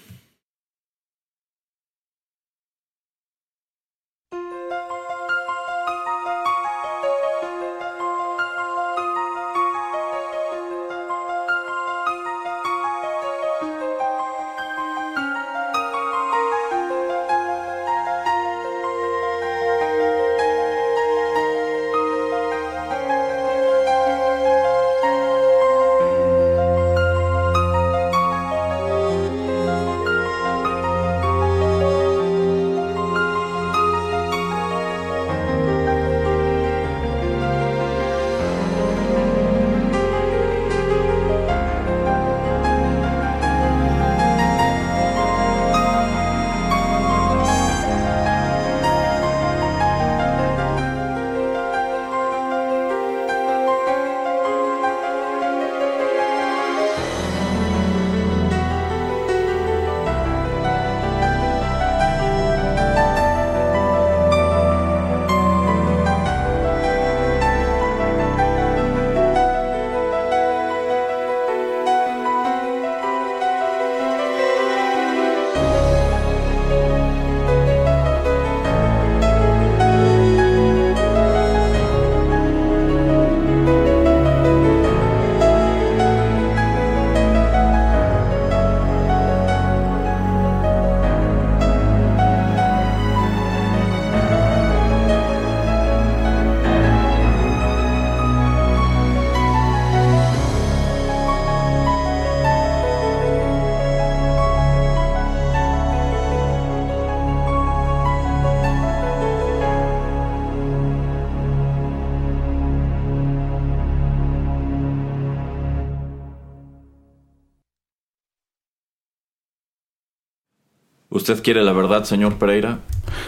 [121.20, 122.78] ¿Usted quiere la verdad, señor Pereira?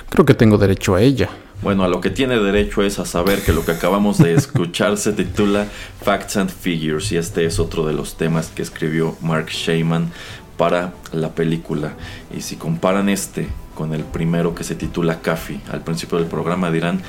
[0.09, 1.29] Creo que tengo derecho a ella.
[1.61, 4.97] Bueno, a lo que tiene derecho es a saber que lo que acabamos de escuchar
[4.97, 5.67] se titula
[6.03, 10.11] Facts and Figures y este es otro de los temas que escribió Mark Sheyman
[10.57, 11.93] para la película.
[12.35, 16.71] Y si comparan este con el primero que se titula Café al principio del programa
[16.71, 17.03] dirán,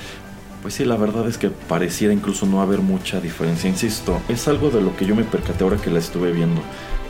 [0.61, 3.69] pues sí, la verdad es que pareciera incluso no haber mucha diferencia.
[3.69, 6.61] Insisto, es algo de lo que yo me percaté ahora que la estuve viendo.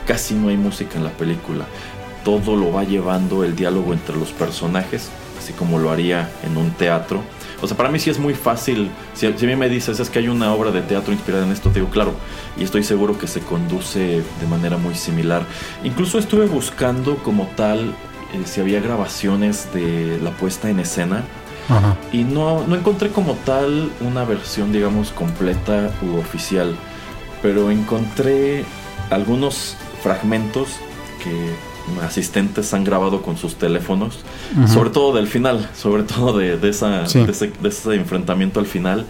[0.06, 1.64] Casi no hay música en la película.
[2.24, 6.70] Todo lo va llevando el diálogo entre los personajes, así como lo haría en un
[6.70, 7.22] teatro.
[7.60, 8.90] O sea, para mí sí es muy fácil.
[9.14, 11.52] Si, si a mí me dices es que hay una obra de teatro inspirada en
[11.52, 12.14] esto, te digo, claro.
[12.58, 15.44] Y estoy seguro que se conduce de manera muy similar.
[15.82, 17.94] Incluso estuve buscando como tal
[18.34, 21.22] eh, si había grabaciones de la puesta en escena.
[21.68, 21.96] Ajá.
[22.12, 26.76] Y no, no encontré como tal una versión, digamos, completa u oficial.
[27.40, 28.64] Pero encontré
[29.10, 30.68] algunos fragmentos
[31.22, 31.54] que
[32.02, 34.20] asistentes han grabado con sus teléfonos.
[34.66, 37.20] Sobre todo del final, sobre todo de, de esa, Sí.
[37.24, 39.06] de, ese, de ese enfrentamiento al final.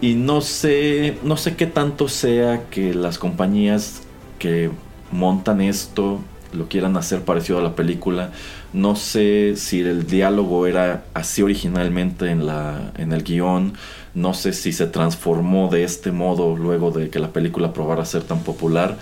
[0.00, 4.02] Y no sé, no sé qué tanto sea que las compañías
[4.38, 4.70] que
[5.10, 6.20] montan esto
[6.52, 8.30] lo quieran hacer parecido a la película.
[8.72, 13.74] No sé si el diálogo era así originalmente en, la, en el guion.
[14.14, 18.22] No sé si se transformó de este modo luego de que la película probara ser
[18.22, 18.96] tan popular.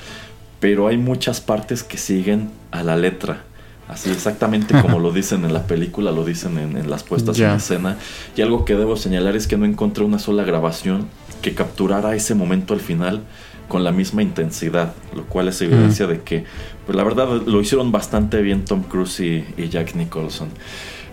[0.61, 3.45] Pero hay muchas partes que siguen a la letra.
[3.89, 7.97] Así exactamente como lo dicen en la película, lo dicen en, las puestas en escena.
[8.37, 11.09] Y algo que debo señalar es que no encontré una sola grabación
[11.43, 13.22] que capturara ese momento al final
[13.68, 16.45] con la misma intensidad, lo cual es evidencia de que,
[16.85, 20.49] pues la verdad, lo hicieron bastante bien Tom Cruise y, Jack Nicholson.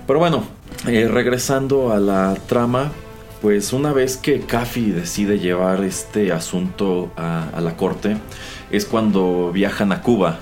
[0.05, 0.43] Pero bueno,
[0.87, 2.91] eh, regresando a la trama,
[3.41, 8.17] pues una vez que Caffey decide llevar este asunto a, la corte,
[8.71, 10.39] es cuando viajan a Cuba.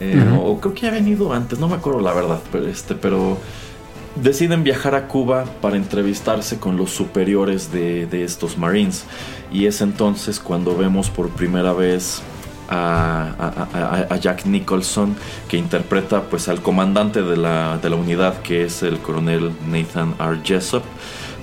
[0.00, 3.38] Eh, o creo que ha venido antes, no me acuerdo la verdad, pero este, pero
[4.22, 9.04] deciden viajar a Cuba para entrevistarse con los superiores de, estos Marines.
[9.52, 12.22] Y es entonces cuando vemos por primera vez
[12.68, 15.16] a, Jack Nicholson,
[15.48, 20.40] que interpreta pues al comandante de la, unidad, que es el coronel Nathan R.
[20.44, 20.82] Jessup.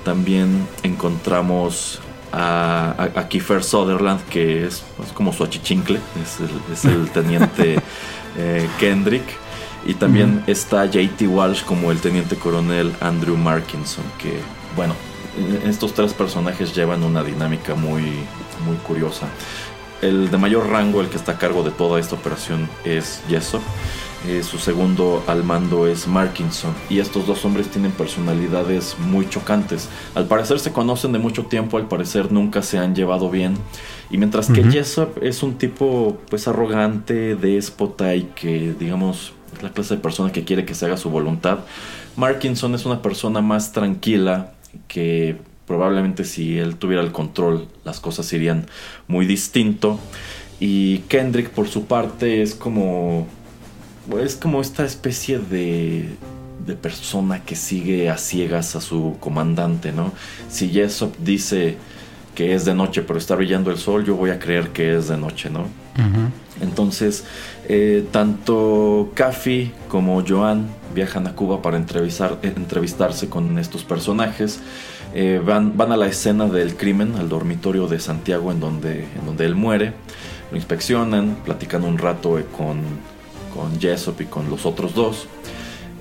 [0.04, 2.00] También encontramos
[2.32, 4.84] a, a, Kiefer Sutherland, que es,
[5.14, 6.00] como su achichincle,
[6.72, 7.80] es el, teniente
[8.38, 9.26] eh, Kendrick.
[9.88, 14.40] Y también está JT Walsh como el teniente coronel Andrew Markinson, que
[14.76, 14.96] bueno,
[15.64, 18.02] estos tres personajes llevan una dinámica muy,
[18.66, 19.28] muy curiosa.
[20.02, 23.62] El de mayor rango, el que está a cargo de toda esta operación, es Jessop.
[24.28, 26.74] Eh, su segundo al mando es Markinson.
[26.90, 29.88] Y estos dos hombres tienen personalidades muy chocantes.
[30.16, 33.56] Al parecer se conocen de mucho tiempo, al parecer nunca se han llevado bien.
[34.10, 39.96] Y mientras que Jessop es un tipo pues arrogante, déspota y que digamos la clase
[39.96, 41.60] de persona que quiere que se haga su voluntad.
[42.16, 44.54] Markinson es una persona más tranquila
[44.88, 48.66] que probablemente si él tuviera el control las cosas irían
[49.08, 50.00] muy distinto.
[50.60, 53.28] Y Kendrick por su parte es como
[54.20, 56.10] es como esta especie de
[56.66, 60.12] de persona que sigue a ciegas a su comandante, ¿no?
[60.50, 61.78] Si Jessop dice
[62.34, 65.08] que es de noche pero está brillando el sol, yo voy a creer que es
[65.08, 65.68] de noche, ¿no?
[66.62, 67.26] Entonces,
[67.68, 74.60] eh, tanto Caffey como Joan viajan a Cuba para entrevistar, eh, entrevistarse con estos personajes.
[75.14, 79.26] Eh, van, van, a la escena del crimen, al dormitorio de Santiago en donde, en
[79.26, 79.94] donde él muere.
[80.52, 82.82] Lo inspeccionan, platican un rato con,
[83.56, 85.28] con Jessop y con los otros dos.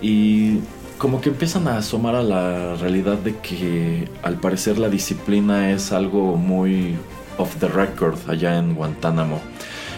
[0.03, 0.59] Y
[0.99, 5.93] como que empiezan a asomar a la realidad de que al parecer la disciplina es
[5.93, 6.97] algo muy
[7.39, 9.41] off the record allá en Guantánamo.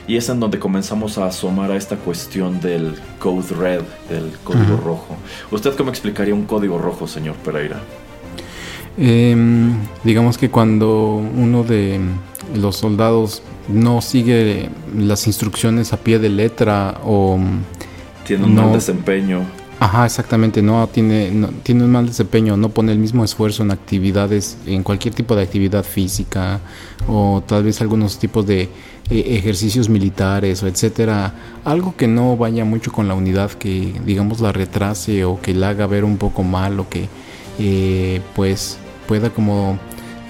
[0.09, 4.76] Y es en donde comenzamos a asomar a esta cuestión del Code Red, del código
[4.76, 5.16] rojo.
[5.50, 7.80] ¿Usted cómo explicaría un código rojo, señor Pereira?
[8.98, 12.00] Em, digamos que cuando uno de
[12.54, 17.38] los soldados no sigue las instrucciones a pie de letra o...
[18.24, 19.44] Tiene un mal desempeño.
[19.78, 23.70] Ajá, exactamente, no tiene, no, tiene un mal desempeño, no pone el mismo esfuerzo en
[23.70, 26.60] actividades, en cualquier tipo de actividad física
[27.06, 28.68] o tal vez algunos tipos de eh,
[29.10, 34.50] ejercicios militares o etcétera, algo que no vaya mucho con la unidad, que digamos la
[34.50, 37.08] retrase o que la haga ver un poco mal o que
[37.58, 39.78] eh, pues pueda como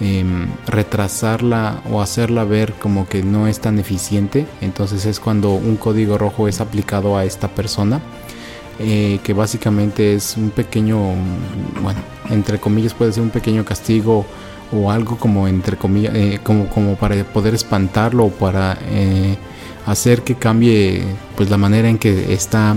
[0.01, 5.77] em, retrasarla o hacerla ver como que no es tan eficiente, entonces es cuando un
[5.77, 8.01] código rojo es aplicado a esta persona.
[8.79, 10.99] Eh, que básicamente es un pequeño,
[11.83, 14.27] bueno, entre comillas puede ser un pequeño castigo
[14.71, 19.39] o algo como entre comillas, eh, como, como para poder espantarlo o para eh,
[19.87, 21.05] hacer que cambie
[21.37, 22.77] pues la manera en que está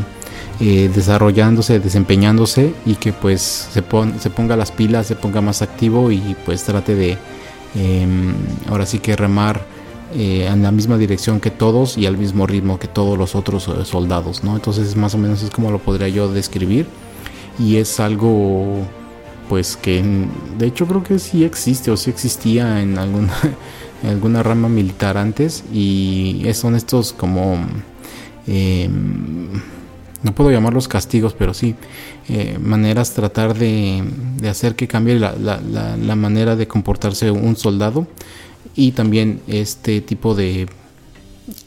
[0.60, 3.41] eh, desarrollándose, desempeñándose y que pues
[3.72, 3.84] se,
[4.20, 7.18] se ponga las pilas, se ponga más activo y pues trate de
[7.76, 8.34] em,
[8.68, 9.62] ahora sí que remar
[10.12, 14.43] en la misma dirección que todos y al mismo ritmo que todos los otros soldados,
[14.43, 14.55] ¿no?
[14.55, 16.88] Entonces más o menos es como lo podría yo describir
[17.60, 18.88] y es algo
[19.49, 20.03] pues que
[20.57, 23.34] de hecho creo que sí existe o sí existía en alguna,
[24.03, 27.57] alguna rama militar antes y son estos como
[28.47, 29.49] em,
[30.24, 31.76] no puedo llamarlos castigos pero sí
[32.28, 34.04] eh, maneras tratar de,
[34.50, 38.08] hacer que cambie la, la, manera de comportarse un soldado
[38.76, 40.68] y también este tipo de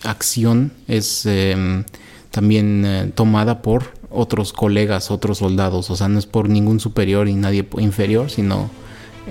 [0.04, 1.84] acción es em,
[2.30, 5.90] también eh, tomada por otros colegas, otros soldados.
[5.90, 8.70] O sea, no es por ningún superior y nadie inferior, sino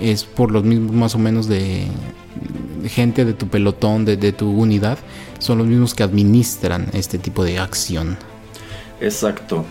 [0.00, 1.86] es por los mismos más o menos de,
[2.88, 4.98] gente de tu pelotón, de, tu unidad.
[5.38, 8.16] Son los mismos que administran este tipo de acción.
[9.02, 9.64] Exacto.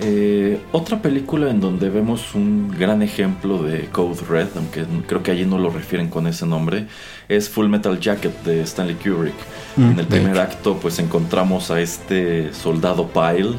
[0.00, 5.30] Eh, otra película en donde vemos un gran ejemplo de Code Red, aunque creo que
[5.30, 6.86] allí no lo refieren con ese nombre,
[7.28, 9.34] es Full Metal Jacket de Stanley Kubrick.
[9.76, 13.54] Mm, en el primer acto pues encontramos a este soldado Pyle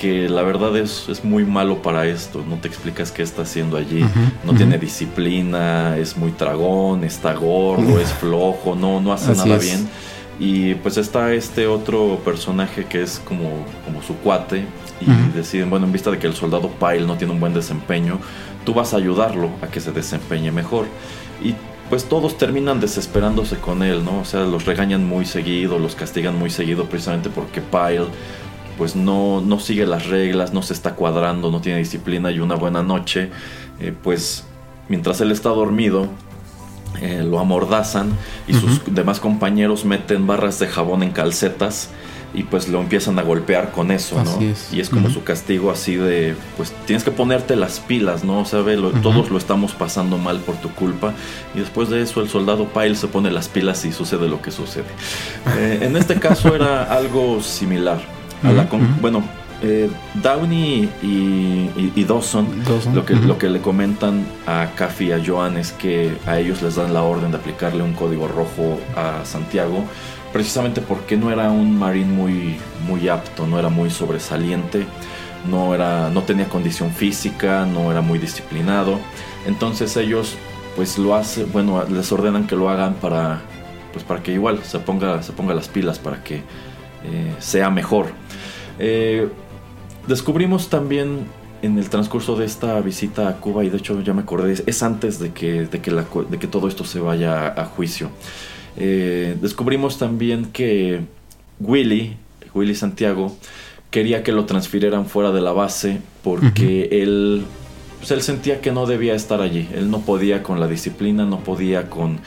[0.00, 3.76] que la verdad es, es muy malo para esto, no te explicas qué está haciendo
[3.76, 4.02] allí,
[4.44, 9.56] no tiene disciplina, es muy tragón, está gordo, es flojo, no, no hace Así nada
[9.56, 9.62] es.
[9.62, 9.88] bien.
[10.40, 13.50] Y pues está este otro personaje que es como,
[13.84, 14.64] como su cuate
[14.98, 18.18] y deciden, bueno, en vista de que el soldado Pyle no tiene un buen desempeño,
[18.64, 20.86] tú vas a ayudarlo a que se desempeñe mejor.
[21.44, 21.54] Y
[21.90, 24.20] pues todos terminan desesperándose con él, ¿no?
[24.20, 28.06] O sea, los regañan muy seguido, los castigan muy seguido precisamente porque Pyle
[28.78, 32.54] pues no, no sigue las reglas, no se está cuadrando, no tiene disciplina y una
[32.54, 33.28] buena noche,
[33.78, 34.46] eh, pues
[34.88, 36.08] mientras él está dormido,
[37.00, 38.12] eh, lo amordazan
[38.48, 41.90] y sus demás compañeros meten barras de jabón en calcetas
[42.32, 44.30] y pues lo empiezan a golpear con eso, ¿no?
[44.30, 44.68] Así es.
[44.72, 48.40] Y es como su castigo así de, pues tienes que ponerte las pilas, ¿no?
[48.40, 51.12] O sea, ve, lo- todos lo estamos pasando mal por tu culpa.
[51.56, 54.52] Y después de eso el soldado Pyle se pone las pilas y sucede lo que
[54.52, 54.84] sucede.
[55.56, 57.98] Eh, en este caso era algo similar.
[58.44, 59.00] A la con-.
[59.00, 59.24] Bueno,
[59.62, 59.90] eh,
[60.22, 63.26] Downey y, y- y Dawson Dawson, lo que, ujú.
[63.26, 66.94] lo que le comentan a Caffey y a Joan es que a ellos les dan
[66.94, 69.84] la orden de aplicarle un código rojo a Santiago,
[70.32, 72.56] precisamente porque no era un marín muy,
[72.86, 74.86] muy apto, no era muy sobresaliente,
[75.50, 78.98] no, era, no tenía condición física, no era muy disciplinado.
[79.46, 80.36] Entonces ellos
[80.76, 83.40] pues lo hacen, bueno, les ordenan que lo hagan para,
[83.92, 86.36] pues para que igual se ponga, se ponga las pilas, para que
[87.04, 88.06] eh, sea mejor.
[88.78, 89.28] Eh,
[90.10, 91.20] descubrimos también
[91.62, 94.62] en el transcurso de esta visita a Cuba, y de hecho ya me acordé, es-
[94.66, 98.10] es antes de que, de que, la de que todo esto se vaya a juicio.
[98.76, 101.00] Eh, descubrimos también que
[101.60, 102.16] Willy,
[102.54, 103.36] Willy Santiago,
[103.90, 107.42] quería que lo transfirieran fuera de la base porque él,
[107.98, 109.68] pues él sentía que no debía estar allí.
[109.74, 112.20] Él no podía con la disciplina, no podía con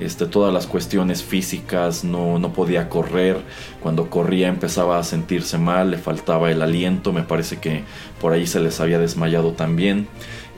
[0.00, 3.38] este, todas las cuestiones físicas, no, no podía correr.
[3.82, 7.82] Cuando corría empezaba a sentirse mal, le faltaba el aliento, me parece que
[8.20, 10.08] por ahí se les había desmayado también.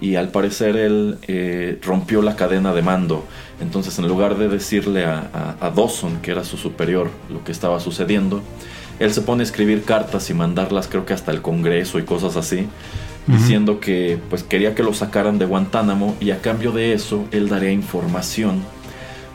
[0.00, 3.24] Y al parecer él eh, rompió la cadena de mando.
[3.60, 5.28] Entonces en lugar de decirle a,
[5.60, 8.42] a- a Dawson, que era su superior, lo que estaba sucediendo,
[8.98, 12.36] él se pone a escribir cartas y mandarlas creo que hasta el Congreso y cosas
[12.36, 12.66] así,
[13.26, 17.48] diciendo que pues quería que lo sacaran de Guantánamo y a cambio de eso él
[17.48, 18.62] daría información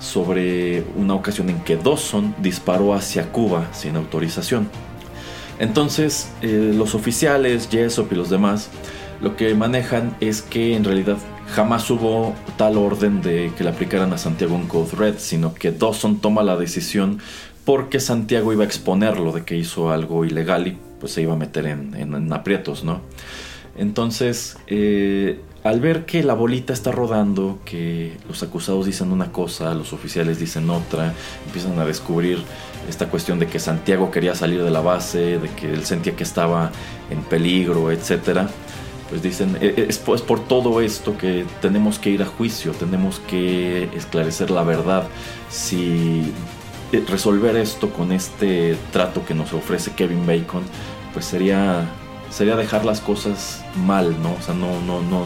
[0.06, 4.70] sobre una ocasión en que Dawson disparó hacia Cuba sin autorización.
[5.60, 8.70] Entonces eh, los oficiales, Jessop y los demás,
[9.22, 11.18] lo que manejan es que en realidad
[11.54, 15.72] jamás hubo tal orden de que le aplicaran a Santiago un Code Red, sino que
[15.72, 17.20] Dawson toma la decisión
[17.64, 21.38] porque Santiago iba a exponerlo de que hizo algo ilegal y pues se iba a
[21.38, 23.02] meter en, aprietos, ¿no?
[23.78, 29.74] Entonces, eh, al ver que la bolita está rodando, que los acusados dicen una cosa,
[29.74, 31.12] los oficiales dicen otra,
[31.48, 32.38] empiezan a descubrir
[32.88, 36.22] esta cuestión de que Santiago quería salir de la base, de que él sentía que
[36.24, 36.70] estaba
[37.10, 38.48] en peligro, etcétera.
[39.10, 42.28] Pues dicen, "E- e- es por, es por todo esto que tenemos que ir a
[42.28, 45.08] juicio, tenemos que esclarecer la verdad.
[45.50, 46.32] Si
[46.92, 50.62] eh, resolver esto con este trato que nos ofrece Kevin Bacon,
[51.12, 51.90] pues sería
[52.36, 54.34] sería dejar las cosas mal, ¿no?
[54.34, 55.24] O sea, no, no, no,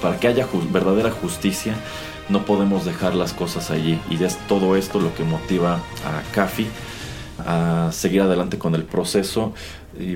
[0.00, 1.74] para que haya verdadera justicia,
[2.28, 3.98] no podemos dejar las cosas allí.
[4.08, 6.68] Y es todo esto lo que motiva a Caffey
[7.44, 9.54] a seguir adelante con el proceso.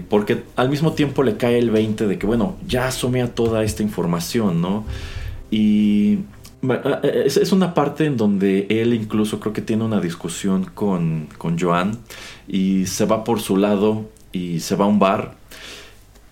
[0.08, 3.82] Porque al mismo tiempo le cae el 20 de que, bueno, ya asumía toda esta
[3.82, 4.84] información, ¿no?
[5.50, 6.20] Y
[7.02, 11.98] es una parte en donde él incluso creo que tiene una discusión con, con Joan
[12.46, 15.34] y se va por su lado y se va a un bar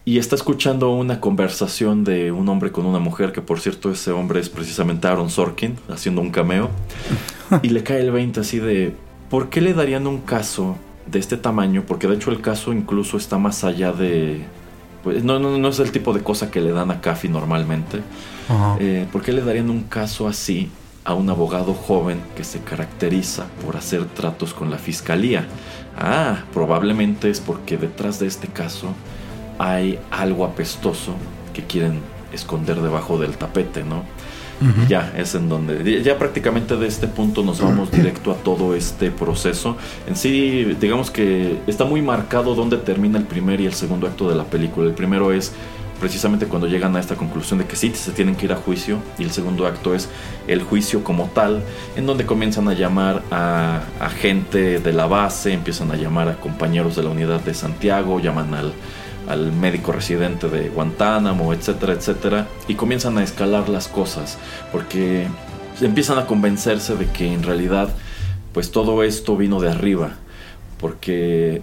[0.06, 4.10] y está escuchando una conversación de un hombre con una mujer, que por cierto ese
[4.10, 6.70] hombre es precisamente Aaron Sorkin, haciendo un cameo.
[7.62, 8.94] Y le cae el 20 así de,
[9.30, 10.76] ¿por qué le darían un caso
[11.06, 11.84] de este tamaño?
[11.86, 14.42] Porque de hecho el caso incluso está más allá de...
[15.02, 18.00] Pues, no, no, no es el tipo de cosa que le dan a Caffey normalmente.
[18.80, 20.70] Eh, ¿Por qué le darían un caso así
[21.04, 25.46] a un abogado joven que se caracteriza por hacer tratos con la fiscalía?
[25.96, 28.88] Ah, probablemente es porque detrás de este caso
[29.58, 31.14] hay algo apestoso
[31.52, 32.00] que quieren
[32.32, 34.02] esconder debajo del tapete, ¿no?
[34.88, 39.10] Ya es en donde, ya prácticamente de este punto nos vamos directo a todo este
[39.10, 39.76] proceso.
[40.06, 44.28] En sí, digamos que está muy marcado dónde termina el primer y el segundo acto
[44.28, 44.86] de la película.
[44.86, 45.52] El primero es
[46.00, 48.98] precisamente cuando llegan a esta conclusión de que sí, se tienen que ir a juicio.
[49.18, 50.08] Y el segundo acto es
[50.46, 51.62] el juicio como tal,
[51.96, 56.36] en donde comienzan a llamar a, a gente de la base, empiezan a llamar a
[56.36, 58.72] compañeros de la unidad de Santiago, llaman al
[59.28, 64.38] al médico residente de Guantánamo, etcétera, etcétera, y comienzan a escalar las cosas,
[64.72, 65.26] porque
[65.80, 67.88] empiezan a convencerse de que en realidad
[68.52, 70.12] pues todo esto vino de arriba,
[70.78, 71.62] porque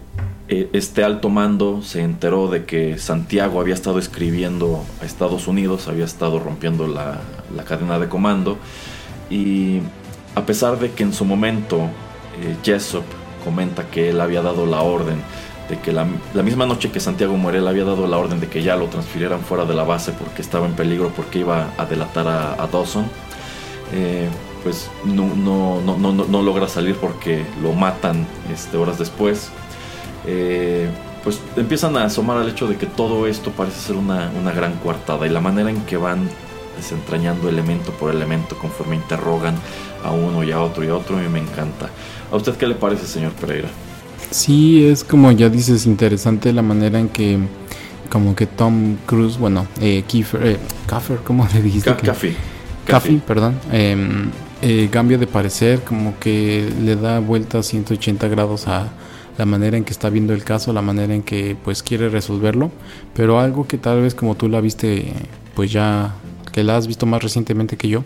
[0.50, 5.88] eh, este alto mando se enteró de que Santiago había estado escribiendo a Estados Unidos,
[5.88, 7.22] había estado rompiendo la,
[7.56, 8.58] la cadena de comando,
[9.30, 9.80] y
[10.36, 11.78] a pesar de que en su momento
[12.42, 13.06] eh, Jessop
[13.46, 15.22] comenta que él había dado la orden
[15.72, 16.06] de que la,
[16.44, 19.40] misma noche que Santiago muere, él había dado la orden de que ya lo transfirieran
[19.40, 23.06] fuera de la base porque estaba en peligro, porque iba a delatar a, Dawson.
[23.94, 24.28] Eh,
[24.64, 29.50] pues no, no, no, no, no logra salir porque lo matan este, horas después.
[30.26, 30.90] Eh,
[31.24, 34.74] pues empiezan a asomar al hecho de que todo esto parece ser una, una, gran
[34.78, 36.30] coartada y la manera en que van
[36.76, 39.56] desentrañando elemento por elemento conforme interrogan
[40.04, 41.90] a uno y a otro y a otro, a mí me encanta.
[42.30, 43.70] ¿A usted qué le parece, señor Pereira?
[44.32, 47.38] Sí, es como ya dices, interesante la manera en que
[48.10, 50.58] como que Tom Cruise, bueno, eh, Kiefer, eh,
[50.88, 51.96] Kaffer, ¿cómo le dijiste?
[51.96, 52.36] Caffey.
[52.86, 53.56] Caffey, perdón.
[53.72, 53.96] Eh,
[54.64, 58.90] eh, cambia de parecer, como que le da vuelta 180 grados a
[59.38, 62.70] la manera en que está viendo el caso, la manera en que pues quiere resolverlo,
[63.16, 65.14] pero algo que tal vez como tú la viste,
[65.56, 66.14] pues ya
[66.52, 68.04] que la has visto más recientemente que yo,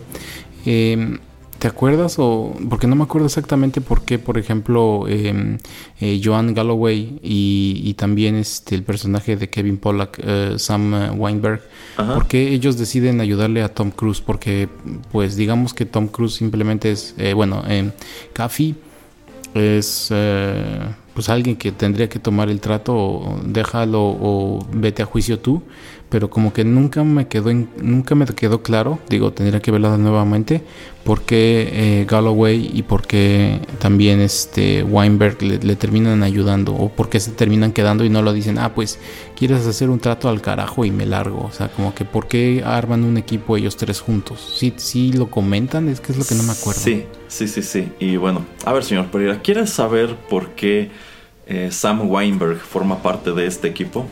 [0.64, 1.18] eh,
[1.66, 5.58] ¿Te acuerdas o porque no me acuerdo exactamente por qué, por ejemplo, eh,
[6.00, 11.62] eh, Joan Galloway y, y, también este el personaje de Kevin Pollack, eh, Sam Weinberg,
[11.96, 14.20] por qué ellos deciden ayudarle a Tom Cruise?
[14.20, 14.68] Porque,
[15.10, 17.90] pues, digamos que Tom Cruise simplemente es, eh, bueno, eh,
[18.32, 18.76] Caffey
[19.52, 20.82] es eh,
[21.14, 25.62] pues alguien que tendría que tomar el trato, o déjalo o vete a juicio tú
[26.08, 30.62] pero como que nunca me quedó nunca me quedó claro, digo, tendría que verla nuevamente,
[31.04, 36.88] por qué eh, Galloway y por qué también este Weinberg le, le, terminan ayudando o
[36.88, 38.98] por qué se terminan quedando y no lo dicen, ah, pues
[39.36, 42.62] quieres hacer un trato al carajo y me largo, o sea, como que por qué
[42.64, 46.34] arman un equipo ellos tres juntos, sí, sí lo comentan, es que es lo que
[46.34, 46.80] no me acuerdo.
[46.80, 50.90] Sí, sí, sí, sí, y bueno, a ver señor Pereira, ¿quieres saber por qué
[51.46, 54.06] eh, Sam Weinberg forma parte de este equipo?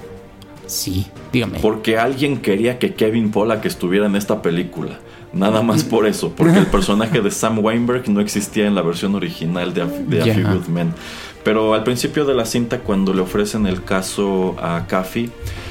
[0.67, 1.59] Sí, dígame.
[1.61, 4.99] Porque alguien quería que Kevin Pollack estuviera en esta película.
[5.33, 9.17] Nada más por eso, porque el personaje de Sam Weinberg no existía en la versión
[9.17, 10.95] original de, A, de A Few Good Men.
[11.43, 15.27] Pero al principio de la cinta, cuando le ofrecen el caso a Caffey,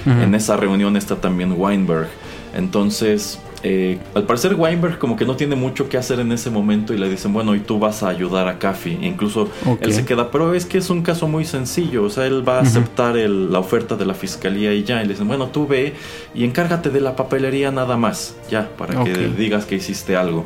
[0.05, 0.23] uh -huh.
[0.23, 2.09] en esa reunión está también Weinberg.
[2.53, 6.93] Entonces, eh, al parecer Weinberg como que no tiene mucho que hacer en ese momento
[6.93, 8.99] y le dicen, bueno, y tú vas a ayudar a Caffey.
[9.01, 9.87] E incluso okay.
[9.87, 12.59] él se queda, pero es que es un caso muy sencillo, o sea, él va
[12.59, 12.67] a uh -huh.
[12.67, 15.01] aceptar el, la oferta de la fiscalía y ya.
[15.01, 15.93] Y le dicen, bueno, tú ve
[16.35, 19.13] y encárgate de la papelería nada más, ya, para okay.
[19.13, 20.45] que digas que hiciste algo.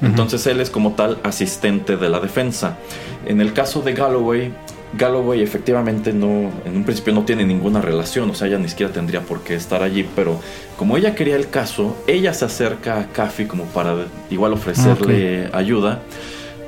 [0.00, 2.78] Entonces él es como tal asistente de la defensa.
[3.26, 4.52] En el caso de Galloway,
[4.94, 8.92] Galloway efectivamente no, en un principio no tiene ninguna relación, o sea, ella ni siquiera
[8.92, 10.40] tendría por qué estar allí, pero
[10.76, 15.50] como ella quería el caso, ella se acerca a Caffey como para igual ofrecerle okay.
[15.52, 16.00] ayuda,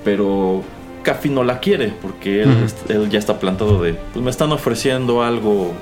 [0.04, 0.62] pero
[1.02, 2.94] Caffey no la quiere porque él, uh -huh.
[3.04, 5.72] él, ya está plantado de, pues me están ofreciendo algo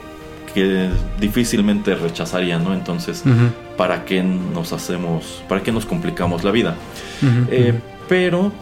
[0.54, 0.88] que
[1.20, 2.72] difícilmente rechazaría, ¿no?
[2.72, 3.76] Entonces, uh -huh.
[3.76, 6.76] ¿para qué nos hacemos, para qué nos complicamos la vida?
[7.22, 7.46] Uh -huh.
[7.50, 7.74] eh,
[8.08, 8.52] pero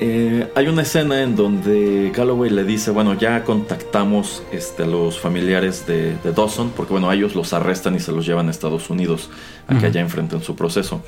[0.00, 5.18] eh, hay una escena en donde Galloway le dice, bueno, ya contactamos este, a los
[5.18, 8.90] familiares de, de, Dawson, porque bueno, ellos los arrestan y se los llevan a Estados
[8.90, 9.30] Unidos
[9.68, 11.02] a que allá enfrenten su proceso.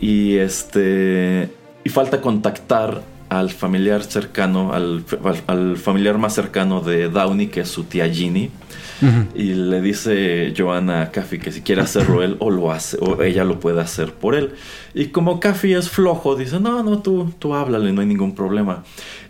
[0.00, 1.50] Y este
[1.84, 5.04] y falta contactar al familiar cercano, al,
[5.46, 8.50] al, familiar más cercano de Downey, que es su tía Ginny.
[9.00, 9.26] Uh -huh.
[9.34, 13.22] Y le dice Joanna a Caffey que si quiere hacerlo él o lo hace, o
[13.22, 14.50] ella lo puede hacer por él.
[14.94, 18.82] Y como Caffey es flojo, dice, no, no, tú, tú háblale, no hay ningún problema.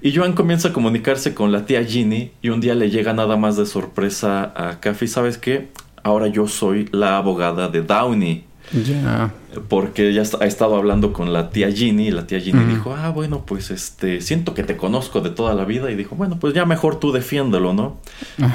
[0.02, 3.36] Y Joan comienza a comunicarse con la tía Ginny y un día le llega nada
[3.36, 5.68] más de sorpresa a Caffey, ¿sabes qué?
[6.02, 8.44] Ahora yo soy la abogada de Downey.
[8.72, 9.32] Yeah.
[9.68, 12.68] Porque ya ha estado hablando con la tía Ginny y la tía Ginny mm.
[12.68, 16.14] dijo, ah, bueno, pues este, siento que te conozco de toda la vida y dijo,
[16.14, 17.96] bueno, pues ya mejor tú defiéndelo, ¿no?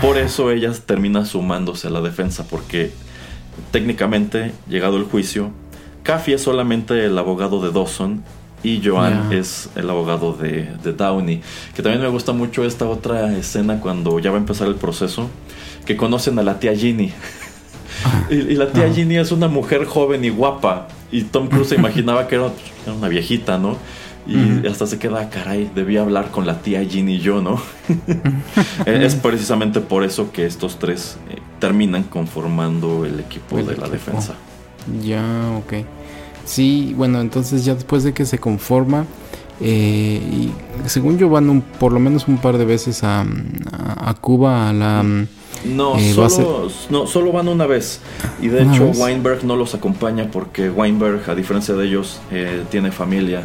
[0.01, 2.91] Por eso ella termina sumándose a la defensa porque
[3.71, 5.51] técnicamente, llegado el juicio,
[6.03, 8.23] Caffey es solamente el abogado de Dawson
[8.63, 9.39] y Joan yeah.
[9.39, 11.41] es el abogado de, de, Downey.
[11.75, 15.29] Que también me gusta mucho esta otra escena cuando ya va a empezar el proceso,
[15.85, 17.11] que conocen a la tía Ginny.
[18.29, 20.87] Y, y, la tía Ginny es una mujer joven y guapa.
[21.11, 22.51] Y Tom Cruise se imaginaba que era,
[22.85, 23.77] era una viejita, ¿no?
[24.27, 24.71] Y uh -huh.
[24.71, 27.61] hasta se queda, caray, debía hablar con la tía Ginny y yo, ¿no?
[28.85, 33.87] es precisamente por eso que estos tres eh, terminan conformando el equipo el de equipo.
[33.87, 34.33] la defensa.
[35.03, 35.23] Ya,
[35.59, 35.85] ok.
[36.43, 39.05] Sí, bueno, entonces ya después de que se conforma,
[39.61, 40.51] eh, y
[40.89, 44.69] según yo van un, por lo menos un par de veces a, a, a Cuba
[44.69, 45.03] a la...
[45.65, 47.99] No, eh, ser- solo, no, solo van una vez.
[48.41, 48.99] Y de ¿Una hecho vez?
[48.99, 53.43] Weinberg no los acompaña porque Weinberg, a diferencia de ellos, eh, tiene familia.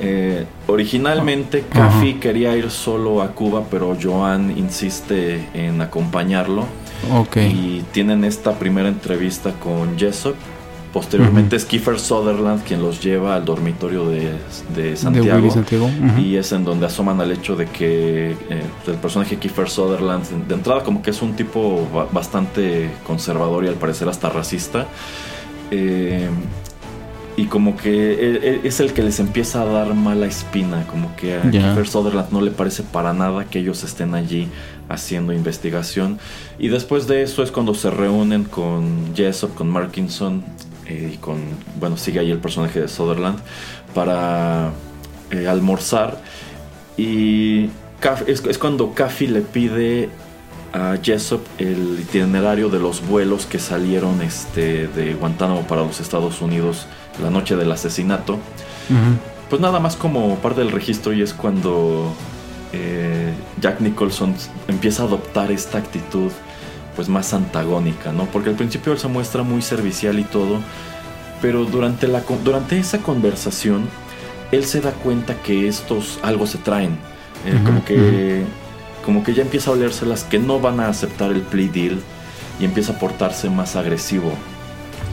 [0.00, 1.64] Eh, originalmente.
[1.72, 6.64] Caffey quería ir solo a Cuba, pero Joan insiste en acompañarlo.
[7.12, 7.36] Ok.
[7.38, 10.36] Y tienen esta primera entrevista con Jessop.
[10.98, 14.32] Posteriormente es Kiefer Sutherland quien los lleva al dormitorio de,
[14.74, 15.36] de de Santiago.
[15.38, 15.86] Willy Santiago.
[15.86, 16.20] ujú.
[16.20, 20.54] Y es en donde asoman al hecho de que eh, el personaje Kiefer Sutherland, de
[20.54, 24.86] entrada, como que es un tipo ba- bastante conservador y al parecer hasta racista.
[25.70, 26.28] Eh,
[27.36, 30.84] y como que e- e- es el que les empieza a dar mala espina.
[30.90, 31.42] Como que a.
[31.50, 34.48] Kiefer Sutherland no le parece para nada que ellos estén allí
[34.88, 36.18] haciendo investigación.
[36.58, 40.42] Y después de eso es cuando se reúnen con Jessop, con Markinson
[40.88, 41.38] eh, y con,
[41.78, 43.38] bueno, sigue ahí el personaje de Sutherland
[43.94, 44.72] para
[45.30, 46.20] eh, almorzar.
[46.96, 47.70] Y
[48.26, 50.08] es, es cuando Caffey le pide
[50.72, 56.42] a Jessop el itinerario de los vuelos que salieron este, de Guantánamo para los Estados
[56.42, 56.86] Unidos
[57.22, 58.38] la noche del asesinato.
[59.50, 62.12] Pues nada más como parte del registro y es cuando
[62.72, 64.34] eh, Jack Nicholson
[64.66, 66.30] empieza a adoptar esta actitud
[66.98, 68.24] pues más antagónica, ¿no?
[68.24, 70.58] Porque al principio él se muestra muy servicial y todo,
[71.40, 73.88] pero durante, la, durante esa conversación
[74.50, 76.98] él se da cuenta que estos algo se traen,
[77.46, 78.42] eh, como que
[79.04, 82.00] como que ya empieza a olérselas que no van a aceptar el plea deal
[82.58, 84.32] y empieza a portarse más agresivo.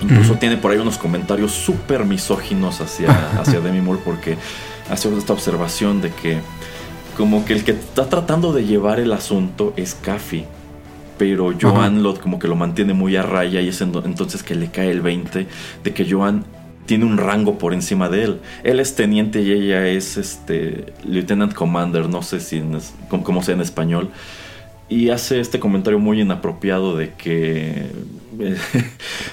[0.02, 0.40] Incluso Ujú.
[0.40, 4.38] tiene por ahí unos comentarios súper misóginos hacia, hacia Demi Moore porque
[4.90, 6.40] hace esta observación de que
[7.16, 10.48] como que el que está tratando de llevar el asunto es Caffey,
[11.18, 14.56] pero Joan lo, como que lo mantiene muy a raya y es en entonces que
[14.56, 15.48] le cae el 20
[15.84, 16.46] de que Joan
[16.86, 18.40] tiene un rango por encima de él.
[18.64, 22.78] Él es teniente y ella es este lieutenant commander, no sé si en
[23.10, 24.10] cómo, cómo sea en español.
[24.88, 27.88] Y hace este comentario muy inapropiado de que
[28.40, 28.58] eh,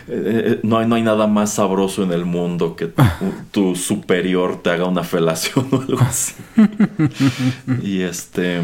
[0.08, 3.02] eh, no, hay, no hay nada más sabroso en el mundo que tu,
[3.50, 6.34] tu superior te haga una felación o algo así.
[7.82, 8.62] y este,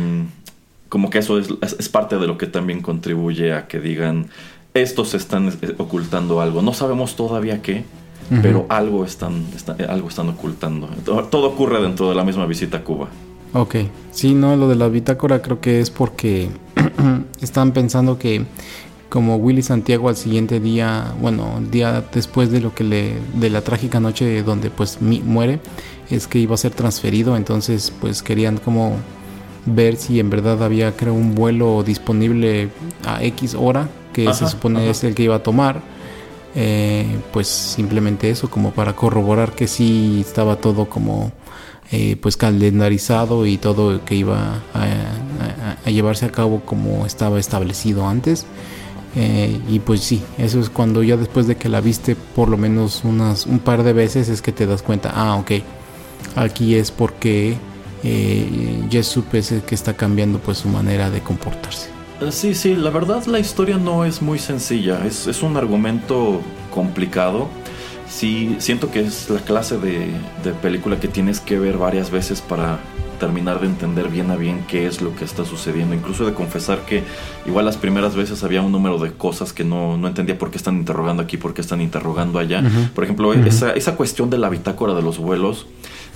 [0.89, 4.26] como que eso es, es- parte de lo que también contribuye a que digan,
[4.74, 6.62] estos están eh, ocultando algo.
[6.62, 7.84] No sabemos todavía qué,
[8.43, 10.89] pero algo están, está- algo están ocultando.
[11.05, 13.09] Todo, todo ocurre dentro de la misma visita a Cuba.
[13.55, 13.76] Ok,
[14.11, 16.49] sí, no, lo de la bitácora creo que es porque
[17.41, 18.45] están pensando que
[19.09, 23.49] como Willy Santiago al siguiente día, bueno, el día después de lo que le, de
[23.49, 25.61] la trágica noche donde pues mi- muere,
[26.11, 28.97] es que iba a ser transferido, entonces pues querían como
[29.67, 32.69] ver si en verdad había creo un vuelo disponible
[33.05, 34.91] a X hora, que se supone ajá.
[34.91, 35.81] es el que iba a tomar.
[36.55, 41.31] Eh, pues simplemente eso, como para corroborar que sí estaba todo como
[41.93, 47.39] eh, pues calendarizado y todo que iba a, a- a llevarse a cabo como estaba
[47.39, 48.47] establecido antes.
[49.17, 52.57] Eh, y pues sí, eso es cuando ya después de que la viste por lo
[52.57, 55.53] menos unas un par de veces es que te das cuenta, ah, ok,
[56.37, 57.57] aquí es porque
[58.05, 58.89] eh,
[59.33, 61.91] es el que está cambiando pues su manera de comportarse.
[62.21, 66.41] Eh, Sí, sí, la verdad la historia no es muy sencilla, es, es un argumento
[66.75, 67.49] complicado.
[68.09, 70.07] Sí, siento que es la clase de,
[70.43, 72.79] de película que tienes que ver varias veces para
[73.21, 75.95] terminar de entender bien a bien qué es lo que está sucediendo.
[75.95, 77.03] Incluso de confesar que
[77.47, 80.57] igual las primeras veces había un número de cosas que no, no entendía por qué
[80.57, 82.61] están interrogando aquí, por qué están interrogando allá.
[82.61, 82.91] Ujú.
[82.95, 83.41] Por ejemplo, Ujú.
[83.41, 85.67] esa, esa cuestión de la bitácora de los vuelos,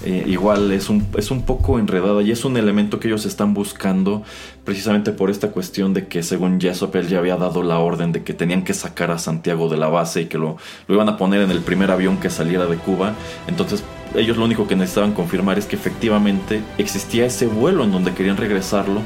[0.04, 3.54] eh, igual es un, es un poco enredada y es un elemento que ellos están
[3.54, 4.22] buscando
[4.64, 8.22] precisamente por esta cuestión de que según Jessop él ya había dado la orden de
[8.22, 10.56] que tenían que sacar a Santiago de la base y que lo,
[10.88, 13.14] lo iban a poner en el primer avión que saliera de Cuba.
[13.46, 13.84] Entonces
[14.14, 18.36] ellos lo único que necesitaban confirmar es que efectivamente existía ese vuelo en donde querían
[18.36, 19.00] regresarlo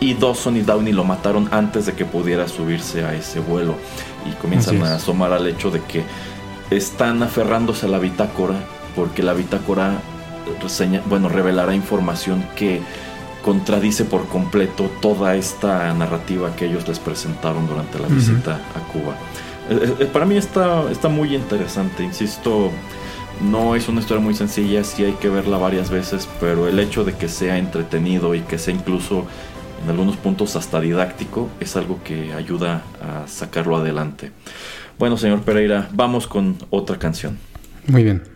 [0.00, 3.76] y Dawson y Downey lo mataron antes de que pudiera subirse a ese vuelo
[4.30, 6.02] y comienzan a asomar al hecho de que
[6.70, 8.54] están aferrándose a la bitácora
[8.94, 10.00] porque la bitácora
[10.60, 12.80] reseña, bueno, revelará información que
[13.44, 19.16] contradice por completo toda esta narrativa que ellos les presentaron durante la visita a Cuba.
[19.68, 22.70] Eh, eh, para mí está, está muy interesante, insisto,
[23.42, 27.04] no es una historia muy sencilla, sí hay que verla varias veces, pero el hecho
[27.04, 29.26] de que sea entretenido y que sea incluso
[29.82, 34.32] en algunos puntos hasta didáctico es algo que ayuda a sacarlo adelante.
[34.98, 37.38] Bueno, señor Pereira, vamos con otra canción.
[37.86, 38.33] Muy bien.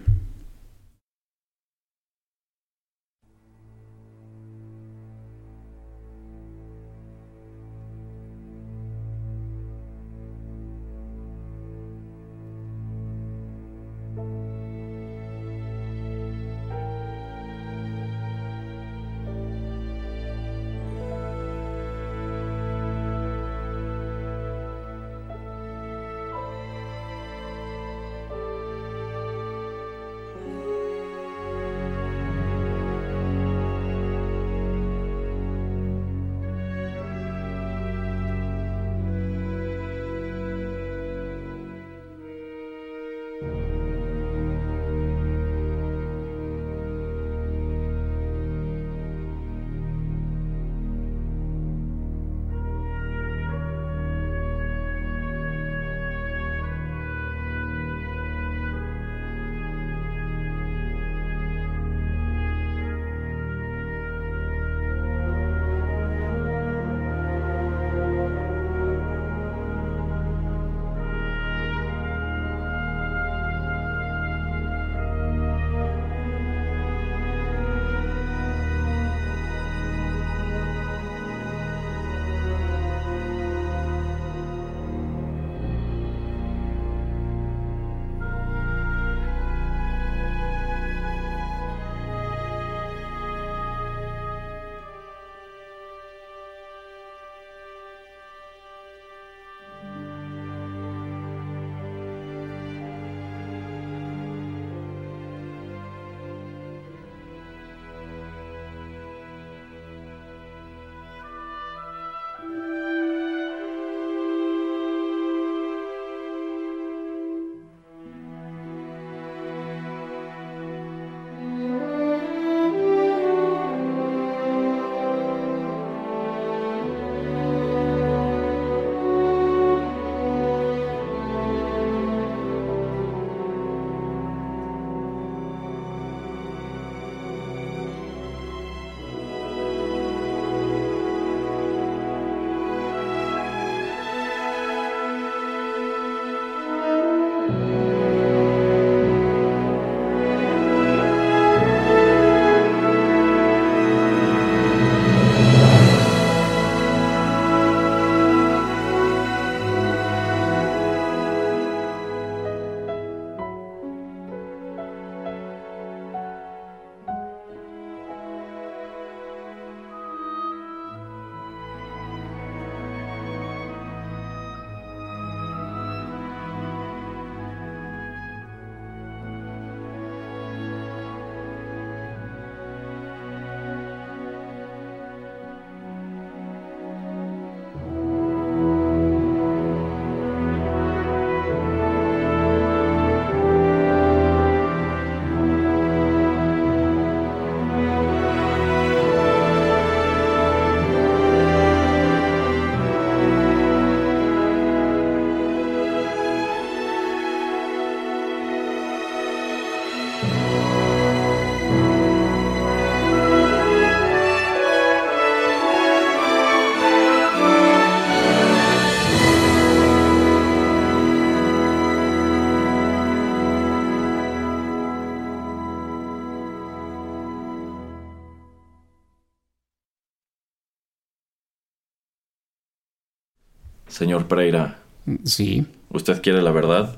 [233.99, 234.79] Señor Pereira,
[235.25, 236.97] Sí, ¿usted quiere la verdad?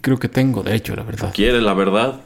[0.00, 1.32] creo que tengo derecho a la verdad.
[1.32, 2.20] ¿Quiere la verdad?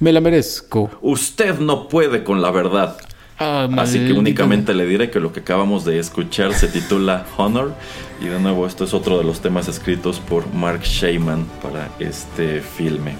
[0.00, 0.90] Me la merezco.
[1.00, 2.98] Usted no puede con la verdad.
[3.38, 7.72] Ah, Así que únicamente le diré que lo que acabamos de escuchar se titula Honor.
[8.20, 12.60] Y de nuevo, esto es otro de los temas escritos por Mark Sheyman para este
[12.60, 13.14] filme.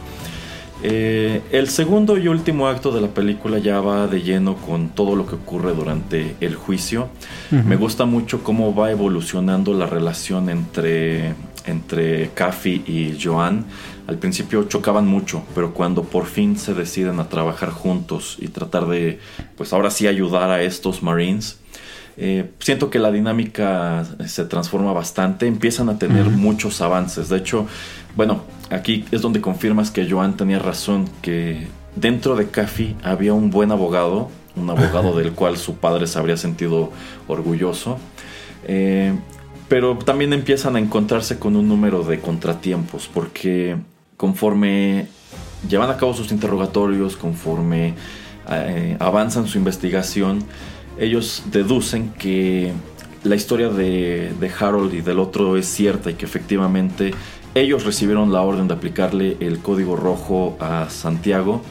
[0.83, 5.17] Eh, el segundo y último acto de la película ya va de lleno con todo
[5.17, 7.09] lo que ocurre durante el juicio.
[7.51, 11.35] Me gusta mucho cómo va evolucionando la relación entre,
[11.67, 13.65] entre Caffey y Joan.
[14.07, 18.87] Al principio chocaban mucho, pero cuando por fin se deciden a trabajar juntos y tratar
[18.87, 19.19] de,
[19.57, 21.59] pues ahora sí ayudar a estos Marines,
[22.17, 27.29] eh, siento que la dinámica se transforma bastante, empiezan a tener muchos avances.
[27.29, 27.67] De hecho,
[28.17, 33.51] bueno, aquí es donde confirmas que Joan tenía razón, que dentro de Caffey había un
[33.51, 36.91] buen abogado, un abogado del cual su padre se habría sentido
[37.27, 37.99] orgulloso.
[38.67, 39.15] Eh,
[39.69, 43.77] pero también empiezan a encontrarse con un número de contratiempos, porque
[44.17, 45.07] conforme
[45.69, 47.95] llevan a cabo sus interrogatorios, conforme
[48.51, 50.43] eh, avanzan su investigación,
[50.99, 52.73] ellos deducen que
[53.25, 57.13] la historia de, de Harold y del otro es cierta y que efectivamente
[57.55, 61.63] ellos recibieron la orden de aplicarle el código rojo a Santiago.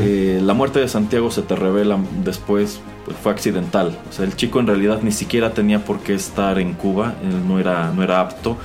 [0.00, 3.96] Eh, la muerte de Santiago se te revela después pues, fue accidental.
[4.08, 7.46] O sea, el chico en realidad ni siquiera tenía por qué estar en Cuba, él
[7.46, 8.56] no era, no era apto.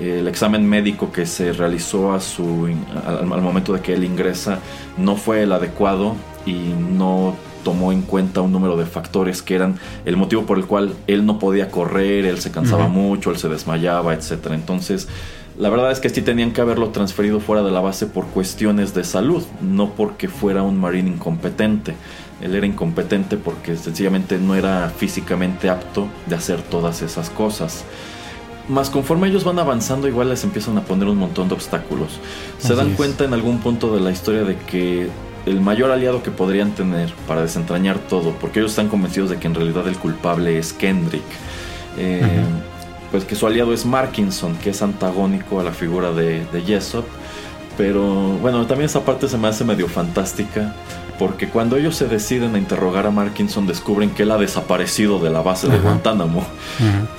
[0.00, 2.68] Eh, el examen médico que se realizó a su,
[3.04, 4.60] al, al momento de que él ingresa
[4.96, 6.14] no fue el adecuado
[6.46, 10.66] y no tomó en cuenta un número de factores que eran el motivo por el
[10.66, 14.52] cual él no podía correr, él se cansaba mucho, él se desmayaba, etc.
[14.52, 15.08] Entonces,
[15.58, 18.94] la verdad es que sí tenían que haberlo transferido fuera de la base por cuestiones
[18.94, 21.94] de salud, no porque fuera un marine incompetente.
[22.40, 27.84] Él era incompetente porque sencillamente no era físicamente apto de hacer todas esas cosas.
[28.68, 32.20] Más conforme ellos van avanzando, igual les empiezan a poner un montón de obstáculos.
[32.58, 32.96] Se Así dan es.
[32.96, 35.08] cuenta en algún punto de la historia de que
[35.46, 39.48] el mayor aliado que podrían tener para desentrañar todo, porque ellos están convencidos de que
[39.48, 41.24] en realidad el culpable es Kendrick,
[41.96, 42.20] eh,
[43.10, 47.06] pues que su aliado es Markinson, que es antagónico a la figura de, de Jessop.
[47.76, 48.02] Pero
[48.40, 50.74] bueno, también esa parte se me hace medio fantástica,
[51.18, 55.30] porque cuando ellos se deciden a interrogar a Markinson, descubren que él ha desaparecido de
[55.30, 55.78] la base de.
[55.78, 56.44] Guantánamo.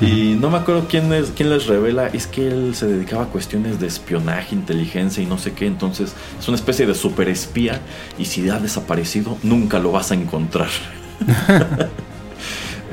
[0.01, 3.27] Y no me acuerdo quién, es, quién les revela, es que él se dedicaba a
[3.27, 7.79] cuestiones de espionaje, inteligencia y no sé qué, entonces es una especie de superespía
[8.17, 10.69] y si ha desaparecido nunca lo vas a encontrar.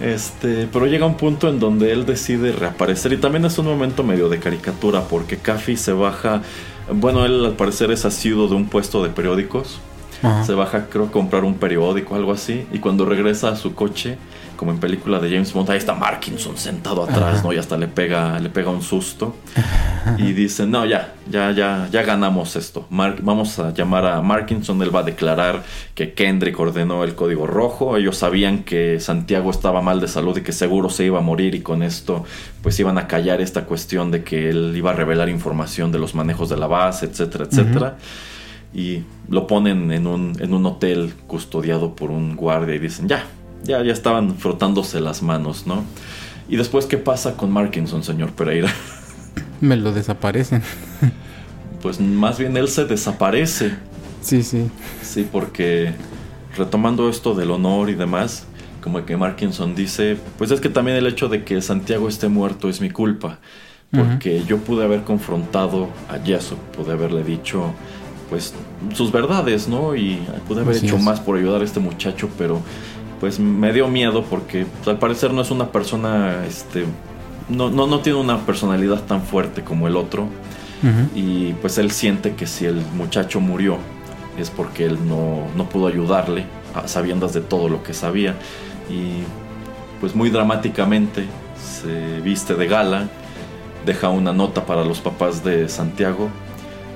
[0.03, 4.03] este, pero llega un punto en donde él decide reaparecer y también es un momento
[4.03, 6.43] medio de caricatura porque Caffey se baja,
[6.93, 9.81] bueno, él al parecer es asiduo de un puesto de periódicos.
[10.23, 10.45] Ajá.
[10.45, 12.67] Se baja, creo, a comprar un periódico algo así.
[12.73, 14.17] Y cuando regresa a su coche,
[14.57, 17.43] como en película de James Bond, ahí está Markinson sentado atrás, Ajá.
[17.45, 17.53] ¿no?
[17.53, 19.37] Y hasta le pega, le pega un susto.
[20.19, 22.87] Y dice, no, ya, ya, ya, ya ganamos esto.
[22.91, 25.63] Mark- vamos a llamar a Markinson, él va a declarar
[25.95, 27.97] que Kendrick ordenó el código rojo.
[27.97, 31.55] Ellos sabían que Santiago estaba mal de salud y que seguro se iba a morir.
[31.55, 32.25] Y con esto,
[32.63, 36.15] pues iban a callar esta cuestión de que él iba a revelar información de los
[36.15, 37.97] manejos de la base, etcétera, etcétera
[38.75, 43.25] y lo ponen en un, en un hotel custodiado por un guardia y dicen, ya,
[43.67, 45.85] ya, ya estaban frotándose las manos, ¿no?
[46.49, 48.73] Y después, ¿qué pasa con Markinson, señor Pereira?
[49.61, 50.63] Me lo desaparecen.
[51.83, 53.75] Pues más bien él se desaparece,
[54.21, 54.73] Sí, sí.
[55.03, 55.95] sí, porque
[56.57, 58.47] retomando esto del honor y demás,
[58.81, 62.69] como que Markinson dice, pues es que también el hecho de que Santiago esté muerto
[62.69, 63.39] es mi culpa,
[63.93, 67.73] porque yo pude haber confrontado a Yeso, pude haberle dicho
[68.31, 68.55] pues
[68.95, 69.95] sus verdades, ¿no?
[69.95, 71.03] Y pude haber Así hecho es.
[71.03, 72.61] más por ayudar a este muchacho, pero
[73.21, 76.85] pues me dio miedo porque pues, al parecer no es una persona, este,
[77.49, 80.29] no, no, no tiene una personalidad tan fuerte como el otro.
[81.17, 83.79] Y pues él siente que si el muchacho murió
[84.39, 86.45] es porque él no, no pudo ayudarle
[86.75, 88.37] a sabiendas de todo lo que sabía.
[88.89, 89.25] Y
[90.01, 91.25] pues muy dramáticamente
[91.61, 93.09] se viste de gala,
[93.85, 96.29] deja una nota para los papás de Santiago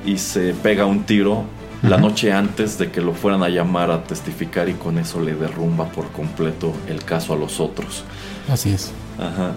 [0.04, 1.44] y se pega un tiro
[1.82, 5.34] la noche antes de que lo fueran a llamar a testificar y con eso le
[5.34, 8.04] derrumba por completo el caso a los otros.
[8.48, 8.92] Así es.
[9.18, 9.52] Ajá.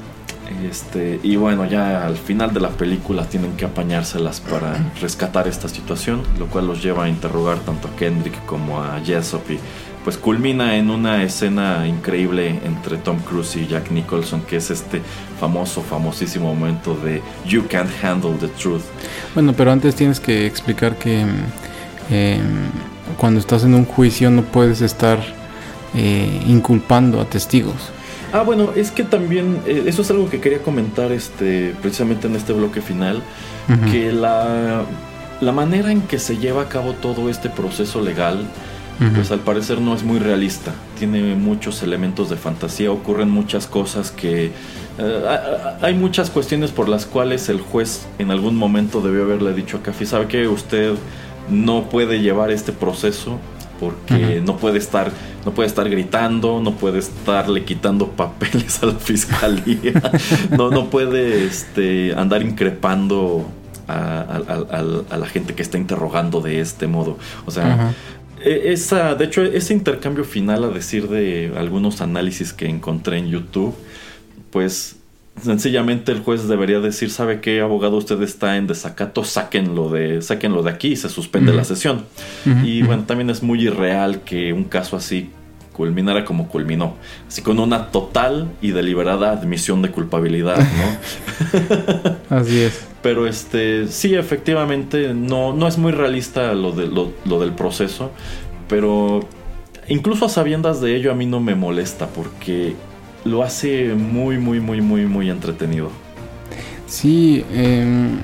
[0.69, 5.67] Este, y bueno, ya al final de la película tienen que apañárselas para rescatar esta
[5.67, 9.59] situación, lo cual los lleva a interrogar tanto a Kendrick como a Jessop y
[10.03, 15.01] pues culmina en una escena increíble entre Tom Cruise y Jack Nicholson, que es este
[15.39, 18.83] famoso, famosísimo momento de You can't handle the truth.
[19.33, 21.25] Bueno, pero antes tienes que explicar que
[22.09, 22.69] em,
[23.17, 25.19] cuando estás en un juicio no puedes estar
[25.95, 27.91] eh, inculpando a testigos.
[28.33, 32.35] Ah, bueno, es que también, eh, eso es algo que quería comentar este, precisamente en
[32.35, 33.21] este bloque final,
[33.91, 34.81] que la,
[35.39, 38.45] la manera en que se lleva a cabo todo este proceso legal,
[39.15, 40.73] pues al parecer no es muy realista.
[40.97, 44.51] Tiene muchos elementos de fantasía, ocurren muchas cosas que...
[44.97, 45.25] Eh,
[45.81, 49.83] hay muchas cuestiones por las cuales el juez en algún momento debió haberle dicho a
[49.83, 50.93] Café, ¿sabe que usted
[51.49, 53.39] no puede llevar este proceso?
[53.79, 55.11] porque no puede estar
[55.45, 60.01] no puede estar gritando, no puede estarle quitando papeles a la fiscalía,
[60.51, 63.45] no, no puede este, andar increpando
[63.87, 67.17] a, la gente que está interrogando de este modo.
[67.45, 67.93] O sea,
[68.41, 73.27] e, esa, de hecho, ese intercambio final, a decir de algunos análisis que encontré en
[73.27, 73.75] YouTube,
[74.49, 74.95] pues
[75.41, 79.23] sencillamente el juez debería decir, ¿sabe qué abogado usted está en desacato?
[79.23, 82.05] Sáquenlo de, sáquenlo de aquí y se suspende la sesión.
[82.63, 85.29] y bueno, también es muy irreal que un caso así
[85.73, 86.95] culminara como culminó,
[87.27, 92.15] así con una total y deliberada admisión de culpabilidad, ¿no?
[92.29, 92.85] así es.
[93.01, 98.11] Pero este, sí, efectivamente, no, no es muy realista lo, de, lo del proceso,
[98.69, 99.27] pero
[99.87, 102.75] incluso a sabiendas de ello a mí no me molesta porque
[103.25, 105.89] lo hace muy, muy, muy, muy, muy entretenido.
[106.87, 108.19] Sí, em,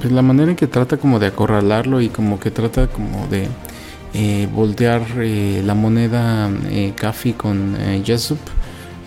[0.00, 3.48] pues la manera en que trata como de acorralarlo y como que trata como de
[4.14, 6.94] eh, voltear eh, la moneda eh,
[7.36, 8.38] con eh, Jesup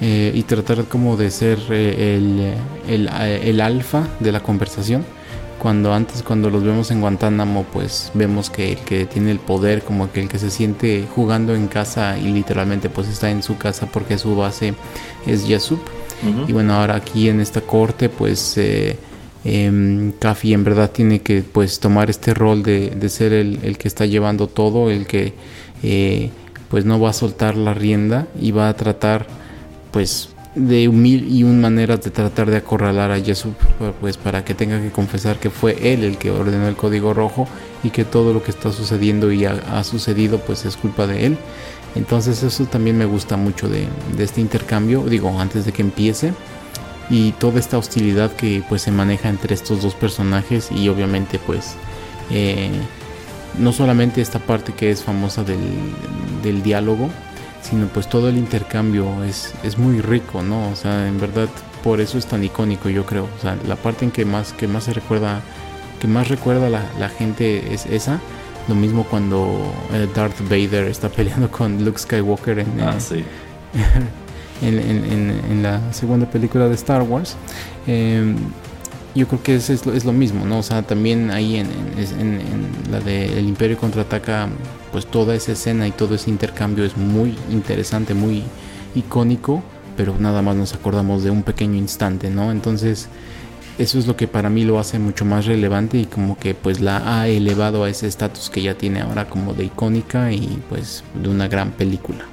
[0.01, 2.53] eh, y tratar como de ser el,
[2.87, 5.05] el, el alfa de la conversación
[5.59, 9.83] cuando antes cuando los vemos en Guantánamo pues vemos que el que tiene el poder
[9.83, 13.57] como que el que se siente jugando en casa y literalmente pues está en su
[13.57, 14.73] casa porque su base
[15.27, 15.79] es Yasup.
[16.47, 18.97] Y bueno ahora aquí en esta corte pues eh,
[19.45, 23.77] eh, Kafi en verdad tiene que pues tomar este rol de, de ser el, el,
[23.77, 25.33] que está llevando todo el que
[25.81, 26.29] eh,
[26.69, 29.27] pues no va a soltar la rienda y va a tratar
[29.91, 33.53] pues de mil y un maneras de tratar de acorralar a Jesús
[34.01, 37.47] pues para que tenga que confesar que fue él el que ordenó el código rojo
[37.83, 41.37] y que todo lo que está sucediendo y ha, sucedido pues es culpa de él.
[41.95, 43.87] Entonces eso también me gusta mucho de,
[44.17, 46.33] este intercambio digo antes de que empiece.
[47.11, 51.73] Y toda esta hostilidad que pues se maneja entre estos dos personajes y obviamente pues
[52.29, 52.69] eh,
[53.57, 55.57] no solamente esta parte que es famosa del,
[56.43, 57.09] del diálogo
[57.61, 60.69] sino pues todo el intercambio es, es muy rico, ¿no?
[60.69, 61.49] O sea, en verdad
[61.83, 63.27] por eso es tan icónico yo creo.
[63.37, 65.41] O sea, la parte en que más, que más se recuerda,
[65.99, 68.19] que más recuerda la, la gente es esa.
[68.67, 73.23] Lo mismo cuando eh, Darth Vader está peleando con Luke Skywalker en, ah, sí.
[74.61, 77.35] en, en, en, la segunda película de Star Wars.
[77.87, 78.35] Eh,
[79.15, 80.59] yo creo que es, es, lo, mismo, ¿no?
[80.59, 81.67] O sea, también ahí en,
[82.91, 84.47] la de El Imperio contraataca,
[84.91, 88.43] pues toda esa escena y todo ese intercambio es muy interesante, muy
[88.95, 89.63] icónico,
[89.97, 92.51] pero nada más nos acordamos de un pequeño instante, ¿no?
[92.51, 93.09] Entonces,
[93.77, 96.81] eso es lo que para mí lo hace mucho más relevante y como que pues
[96.81, 101.03] la ha elevado a ese estatus que ya tiene ahora como de icónica y pues
[101.21, 102.25] de una gran película.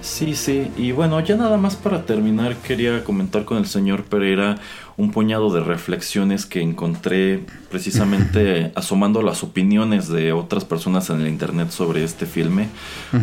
[0.00, 4.56] Sí, sí, y bueno, ya nada más para terminar quería comentar con el señor Pereira
[4.96, 11.28] un puñado de reflexiones que encontré precisamente asomando las opiniones de otras personas en el
[11.28, 12.68] internet sobre este filme.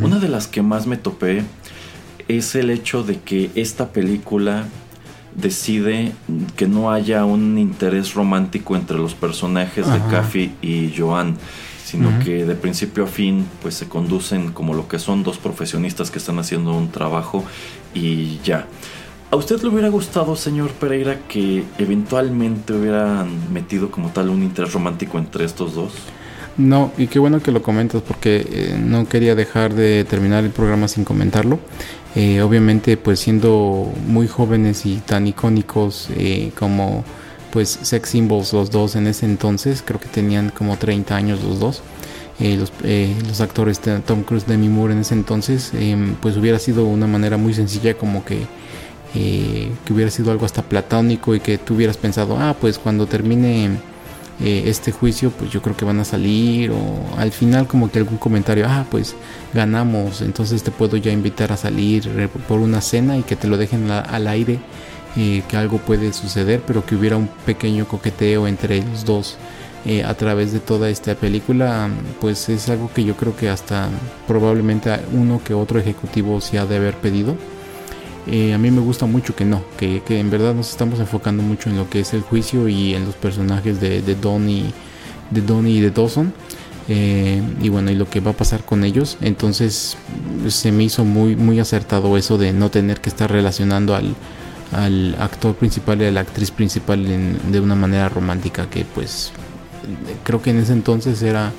[0.01, 1.43] Una de las que más me topé
[2.27, 4.65] es el hecho de que esta película
[5.35, 6.13] decide
[6.55, 11.37] que no haya un interés romántico entre los personajes de Kaffy y Joan
[11.85, 16.09] sino que de principio a fin pues se conducen como lo que son dos profesionistas
[16.09, 17.45] que están haciendo un trabajo
[17.93, 18.65] y ya.
[19.29, 24.73] ¿A usted le hubiera gustado, señor Pereira, que eventualmente hubieran metido como tal un interés
[24.73, 25.93] romántico entre estos dos?
[26.57, 30.51] No, y qué bueno que lo comentas porque eh, no quería dejar de terminar el
[30.51, 31.59] programa sin comentarlo.
[32.15, 37.03] Eh, obviamente, pues siendo muy jóvenes y tan icónicos eh, como
[37.55, 41.57] pues sex symbols los dos en ese entonces, creo que tenían como 30 años los
[41.57, 41.81] dos.
[42.37, 46.59] Eh, los, eh, los, actores Tom Cruise, Demi Moore en ese entonces, em, pues hubiera
[46.59, 48.41] sido una manera muy sencilla como que,
[49.15, 53.07] eh, que hubiera sido algo hasta platónico y que tú hubieras pensado, ah, pues cuando
[53.07, 53.69] termine
[54.43, 58.17] este juicio, pues yo creo que van a salir o al final como que algún
[58.17, 59.15] comentario, ah, pues
[59.53, 63.55] ganamos, entonces te puedo ya invitar a salir por una cena y que te lo
[63.55, 64.59] dejen al aire
[65.15, 69.37] que algo puede suceder, pero que hubiera un pequeño coqueteo entre los dos
[69.87, 71.89] eh, a través de toda esta película,
[72.19, 73.87] pues es algo que yo creo que hasta
[74.27, 77.35] probablemente uno que otro ejecutivo se ha de haber pedido.
[78.25, 81.69] Eh, a mí me gusta mucho que no, que, en verdad nos estamos enfocando mucho
[81.69, 84.73] en lo que es el juicio y en los personajes de, de Donnie,
[85.29, 86.33] de Donnie y de Dawson.
[86.87, 89.17] eh, y bueno, y lo que va a pasar con ellos.
[89.21, 89.97] Entonces
[90.47, 94.15] se me hizo muy, muy acertado eso de no tener que estar relacionando al,
[94.71, 97.05] al actor principal y a la actriz principal
[97.51, 99.31] de una manera romántica que pues
[100.23, 101.51] creo que en ese entonces era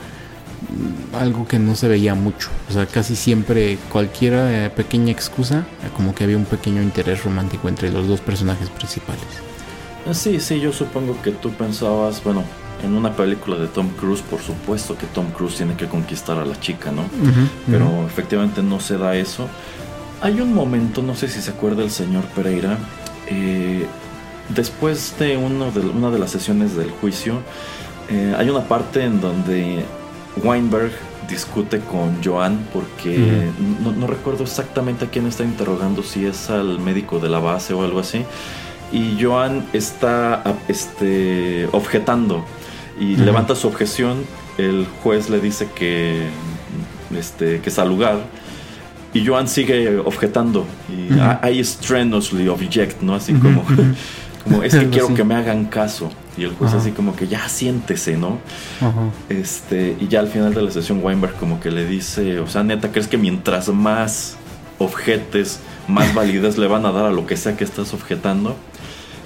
[1.19, 2.49] algo que no se veía mucho.
[2.69, 7.69] O sea, casi siempre cualquier eh, pequeña excusa, como que había un pequeño interés romántico
[7.69, 9.23] entre los dos personajes principales.
[10.09, 12.45] Ah, sí, sí, yo supongo que tú pensabas, bueno,
[12.85, 16.45] en una película de Tom Cruise, por supuesto que Tom Cruise tiene que conquistar a
[16.45, 17.05] la chica, ¿no?
[17.69, 19.49] Pero efectivamente no se da eso.
[20.21, 22.79] Hay un momento, no sé si se acuerda el señor Pereira,
[23.29, 23.87] eh,
[24.49, 27.41] después de, uno de una de las sesiones del juicio,
[28.09, 29.85] eh, hay una parte en donde
[30.43, 30.93] Weinberg
[31.29, 33.51] discute con Joan porque
[33.83, 37.83] no, recuerdo exactamente a quién está interrogando, si es al médico de la base o
[37.83, 38.25] algo así.
[38.93, 42.45] Y Joan está este, objetando
[42.99, 44.25] y levanta su objeción.
[44.59, 46.29] El juez le dice que,
[47.17, 48.21] este, que es al lugar.
[49.15, 50.67] Y Joan sigue objetando.
[50.89, 51.15] Y
[51.49, 53.15] I, strenuously object, ¿no?
[53.15, 53.65] Así como,
[54.45, 56.11] como es que quiero que me hagan caso.
[56.37, 58.39] Y el juez así como que ya siéntese, ¿no?
[59.31, 62.63] Este, y ya al final de la sesión Weinberg como que le dice, o sea,
[62.63, 64.37] neta, ¿crees que mientras más
[64.79, 68.55] objetes, más validez le van a dar a lo que sea que estás objetando?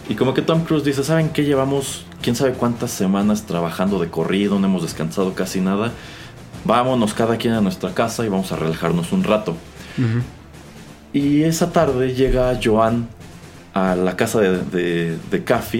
[0.08, 1.44] Y como que Tom Cruise dice, ¿saben qué?
[1.44, 5.92] Llevamos quién sabe cuántas semanas trabajando de corrido, no hemos descansado casi nada.
[6.64, 9.56] Vámonos cada quien a nuestra casa y vamos a relajarnos un rato.
[11.12, 13.08] Y esa tarde llega Joan
[13.74, 15.78] a la casa de, de, de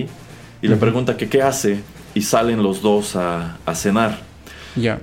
[0.63, 1.81] y le pregunta que qué hace
[2.15, 4.19] y salen los dos a, cenar.
[4.77, 5.01] Ya.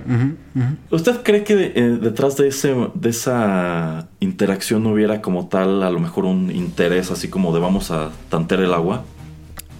[0.90, 5.90] ¿Usted cree que eh, detrás de, ese, de esa interacción no hubiera como tal a
[5.90, 9.04] lo mejor un interés así como de vamos a tantear el agua?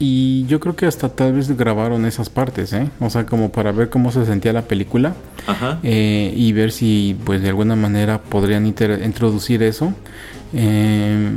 [0.01, 2.89] Y yo creo que hasta tal vez grabaron esas partes, ¿eh?
[3.01, 5.15] O sea, como para ver cómo se sentía la película.
[5.47, 5.81] Ajá.
[5.83, 9.93] Eh, y ver si, pues, de alguna manera podrían introducir eso.
[10.53, 11.31] Eh,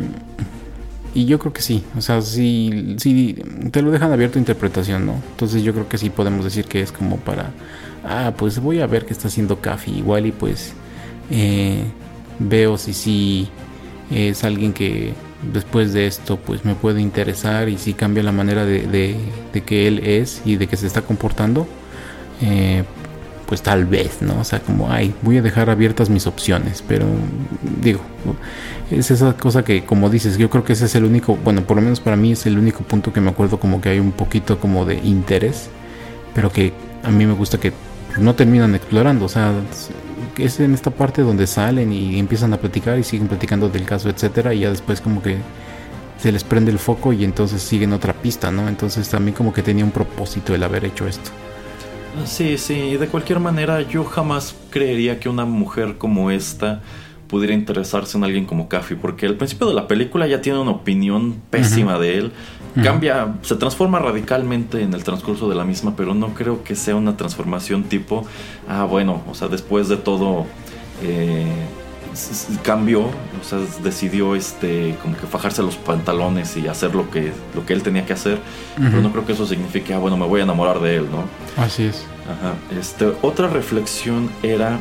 [1.13, 3.35] y yo creo que sí, o sea, sí, sí,
[3.71, 5.15] te lo dejan abierto a interpretación, ¿no?
[5.31, 7.51] Entonces yo creo que sí podemos decir que es como para,
[8.05, 10.71] ah, pues voy a ver qué está haciendo Café igual y pues
[11.29, 11.83] eh,
[12.39, 13.49] veo si sí
[14.09, 18.65] es alguien que después de esto pues me puede interesar y si cambia la manera
[18.65, 18.87] de,
[19.51, 21.67] de, que él es y de que se está comportando,
[22.41, 22.83] eh,
[23.47, 24.39] pues tal vez, ¿no?
[24.39, 27.05] O sea, como, ay, voy a dejar abiertas mis opciones, pero
[27.81, 27.99] digo,
[28.89, 31.75] es esa cosa que, como dices, yo creo que ese es el único, bueno, por
[31.75, 34.13] lo menos para mí es el único punto que me acuerdo como que hay un
[34.13, 35.69] poquito como de interés,
[36.33, 36.71] pero que
[37.03, 37.73] a mí me gusta que
[38.17, 39.51] no terminan explorando, o sea,
[40.37, 44.09] es en esta parte donde salen y empiezan a platicar y siguen platicando del caso,
[44.09, 45.37] etcétera, y ya después como que
[46.17, 48.67] se les prende el foco y entonces siguen otra pista, ¿no?
[48.67, 51.31] Entonces también como que tenía un propósito el haber hecho esto.
[52.25, 56.81] Sí, sí, de cualquier manera yo jamás creería que una mujer como esta
[57.27, 60.71] pudiera interesarse en alguien como Caffey, porque al principio de la película ya tiene una
[60.71, 62.31] opinión pésima de él,
[62.83, 66.95] cambia, se transforma radicalmente en el transcurso de la misma, pero no creo que sea
[66.95, 68.25] una transformación tipo,
[68.67, 70.45] ah, bueno, o sea, después de todo...
[71.03, 71.45] Eh,
[72.63, 77.65] cambió, o sea, decidió este como que fajarse los pantalones y hacer lo que lo
[77.65, 78.39] que él tenía que hacer,
[78.75, 81.23] pero no creo que eso signifique, ah, bueno, me voy a enamorar de él, ¿no?
[81.61, 82.05] Así es.
[82.25, 82.55] Ajá.
[82.77, 84.77] Este, otra reflexión era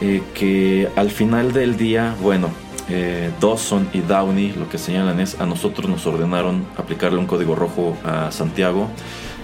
[0.00, 2.48] eh, que al final del día, bueno,
[2.88, 7.54] eh, Dawson y Downey lo que señalan es a nosotros nos ordenaron aplicarle un código
[7.54, 8.88] rojo a Santiago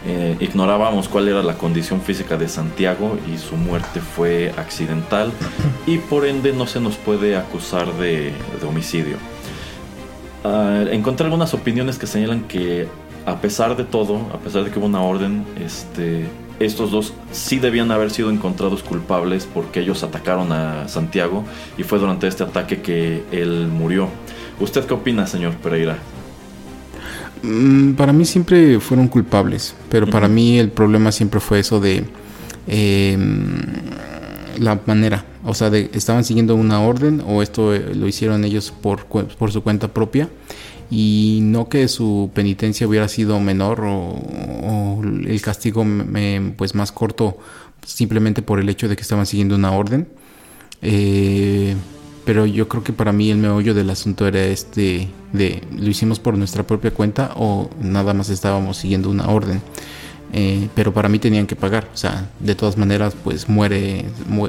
[0.07, 5.31] eh, ignorábamos cuál era la condición física de Santiago y su muerte fue accidental
[5.87, 8.33] y por ende no se nos puede acusar de,
[8.67, 9.17] homicidio.
[10.43, 12.89] Uh, encontré algunas opiniones que señalan que
[13.27, 16.25] a pesar de todo, a pesar de que hubo una orden, este,
[16.61, 21.45] estos dos sí debían haber sido encontrados culpables porque ellos atacaron a Santiago
[21.79, 24.09] y fue durante este ataque que él murió.
[24.61, 25.99] ¿Usted qué opina, señor Pereira?
[27.43, 32.05] Mm, para mí siempre fueron culpables, pero para mí el problema siempre fue eso de
[32.67, 33.63] em,
[34.59, 38.71] la manera, o sea, de estaban siguiendo una orden o esto eh, lo hicieron ellos
[38.83, 40.29] por, por su cuenta propia
[40.91, 45.85] y no que su penitencia hubiera sido menor o, el castigo
[46.57, 47.39] pues más corto
[47.87, 50.09] simplemente por el hecho de que estaban siguiendo una orden.
[50.83, 51.75] Eh,
[52.25, 56.19] pero yo creo que para mí el meollo del asunto era este de lo hicimos
[56.19, 59.63] por nuestra propia cuenta o nada más estábamos siguiendo una orden.
[60.33, 64.05] Eh, pero para mí tenían que pagar, o sea, de todas maneras pues muere,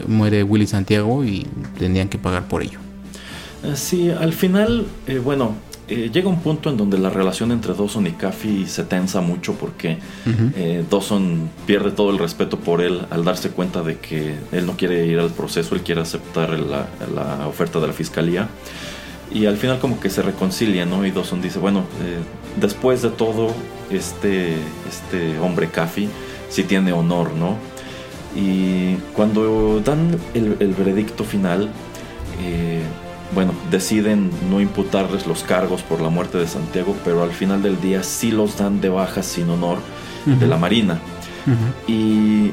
[0.07, 1.47] muere Willy Santiago y
[1.79, 2.79] tenían que pagar por ello.
[3.63, 5.55] Eh, sí, al final, eh, bueno,
[5.91, 9.55] eh, llega un punto en donde la relación entre Dawson y Caffey se tensa mucho
[9.55, 9.97] porque
[10.55, 14.77] eh, Dawson pierde todo el respeto por él al darse cuenta de que él no
[14.77, 18.47] quiere ir al proceso, él quiere aceptar la, la oferta de la fiscalía.
[19.33, 21.05] Y al final como que se reconcilia, ¿no?
[21.05, 22.19] Y Dawson dice, bueno, eh,
[22.59, 23.53] después de todo,
[23.89, 24.55] este,
[24.89, 26.09] este hombre Caffey
[26.49, 27.57] sí tiene honor, ¿no?
[28.35, 31.69] Y cuando dan el, el veredicto final,
[32.41, 32.81] eh,
[33.33, 37.79] bueno, deciden no imputarles los cargos por la muerte de Santiago, pero al final del
[37.79, 39.77] día sí los dan de baja sin honor
[40.25, 40.99] de la Marina.
[41.87, 42.51] Y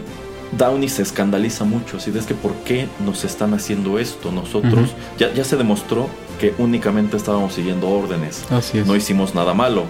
[0.56, 4.32] Downey se escandaliza mucho, así de es que ¿por qué nos están haciendo esto?
[4.32, 6.09] Nosotros ya, ya se demostró
[6.40, 8.86] que únicamente estábamos siguiendo órdenes, Así es.
[8.86, 9.84] no hicimos nada malo.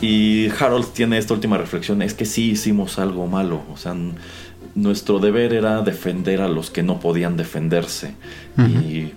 [0.00, 3.94] Y Harold tiene esta última reflexión, es que sí hicimos algo malo, o sea,
[4.74, 8.14] nuestro deber era defender a los que no podían defenderse.
[8.58, 9.12] Y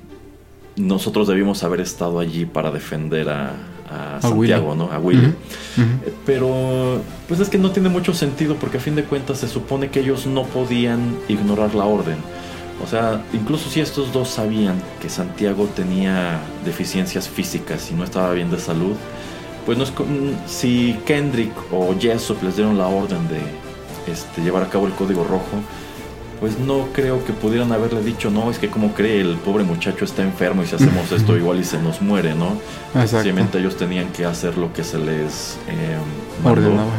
[0.75, 3.53] nosotros debimos haber estado allí para defender a,
[3.89, 4.77] a A Santiago, Willy.
[4.79, 4.91] ¿no?
[4.91, 5.27] A Willy.
[5.27, 5.33] Ujú.
[6.25, 9.89] Pero pues es que no tiene mucho sentido porque a fin de cuentas se supone
[9.89, 12.17] que ellos no podían ignorar la orden.
[12.83, 18.33] O sea, incluso si estos dos sabían que Santiago tenía deficiencias físicas y no estaba
[18.33, 18.95] bien de salud,
[19.65, 23.39] pues no es co- mm, si Kendrick o Jessup les dieron la orden de
[24.11, 25.57] este, llevar a cabo el código rojo,
[26.39, 30.05] pues no creo que pudieran haberle dicho, no, es que como cree el pobre muchacho
[30.05, 32.57] está enfermo y si hacemos esto igual y se nos muere, ¿no?
[32.89, 33.07] Exacto.
[33.07, 35.97] Sencillamente ellos tenían que hacer lo que se les eh.
[36.43, 36.91] Ordenaba.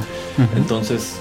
[0.57, 1.17] Entonces,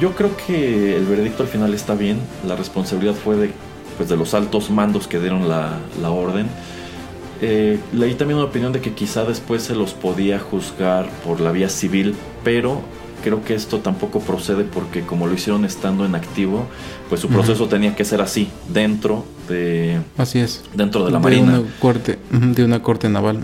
[0.00, 2.20] yo creo que el veredicto al final está bien.
[2.46, 3.50] La responsabilidad fue de,
[3.96, 6.48] pues, de los altos mandos que dieron la, la orden.
[7.42, 11.52] Eh, leí también una opinión de que quizá después se los podía juzgar por la
[11.52, 12.14] vía civil,
[12.44, 12.82] pero
[13.20, 16.66] creo que esto tampoco procede porque como lo hicieron estando en activo,
[17.08, 20.62] pues su proceso tenía que ser así, dentro de, Así es.
[20.74, 21.60] dentro de la Marina.
[21.60, 23.40] una corte, de una corte naval.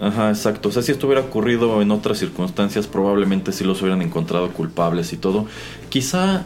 [0.00, 0.68] Ajá, exacto.
[0.68, 5.12] O sea, si esto hubiera ocurrido en otras circunstancias, probablemente sí los hubieran encontrado culpables
[5.12, 5.46] y todo.
[5.88, 6.44] Quizá,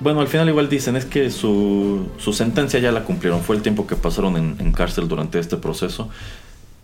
[0.00, 3.40] bueno, al final igual dicen, es que su, su sentencia ya la cumplieron.
[3.40, 6.08] Fue el tiempo que pasaron en, en cárcel durante este proceso.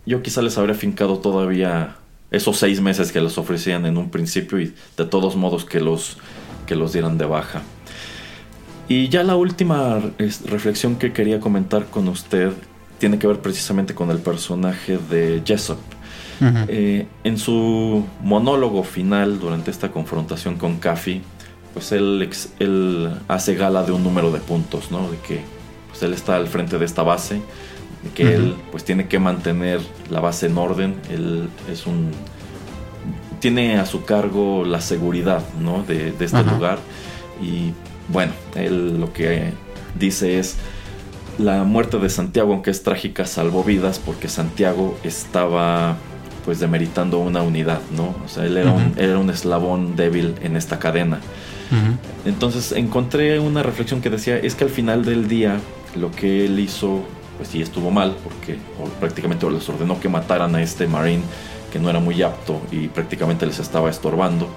[0.05, 1.95] Yo quizá les habría fincado todavía
[2.31, 6.17] esos seis meses que les ofrecían en un principio y de todos modos que los,
[6.65, 7.61] que los dieran de baja.
[8.87, 9.99] Y ya la última
[10.45, 12.51] reflexión que quería comentar con usted
[12.99, 15.79] tiene que ver precisamente con el personaje de Jessop.
[16.67, 21.21] Eh, en su monólogo final durante esta confrontación con Caffey,
[21.73, 22.29] pues él,
[22.59, 25.09] él hace gala de un número de puntos, ¿no?
[25.09, 25.41] De que
[25.89, 27.41] pues él está al frente de esta base,
[28.13, 28.33] que Ujú.
[28.33, 29.79] él pues tiene que mantener
[30.09, 32.11] la base en orden, él es un
[33.39, 35.83] tiene a su cargo la seguridad, ¿no?
[35.83, 36.51] De, de este Ajá.
[36.53, 36.79] lugar
[37.41, 37.73] y
[38.07, 39.51] bueno, él lo que
[39.99, 40.57] dice es
[41.37, 45.97] la muerte de Santiago, aunque es trágica, salvó vidas porque Santiago estaba
[46.45, 48.15] pues demeritando una unidad, ¿no?
[48.23, 51.19] O sea, él era, un, era un eslabón débil en esta cadena.
[52.25, 55.59] Entonces encontré una reflexión que decía, es que al final del día
[55.95, 57.03] lo que él hizo,
[57.37, 61.23] pues sí estuvo mal, porque o prácticamente les ordenó que mataran a este Marine
[61.71, 64.47] que no era muy apto y prácticamente les estaba estorbando,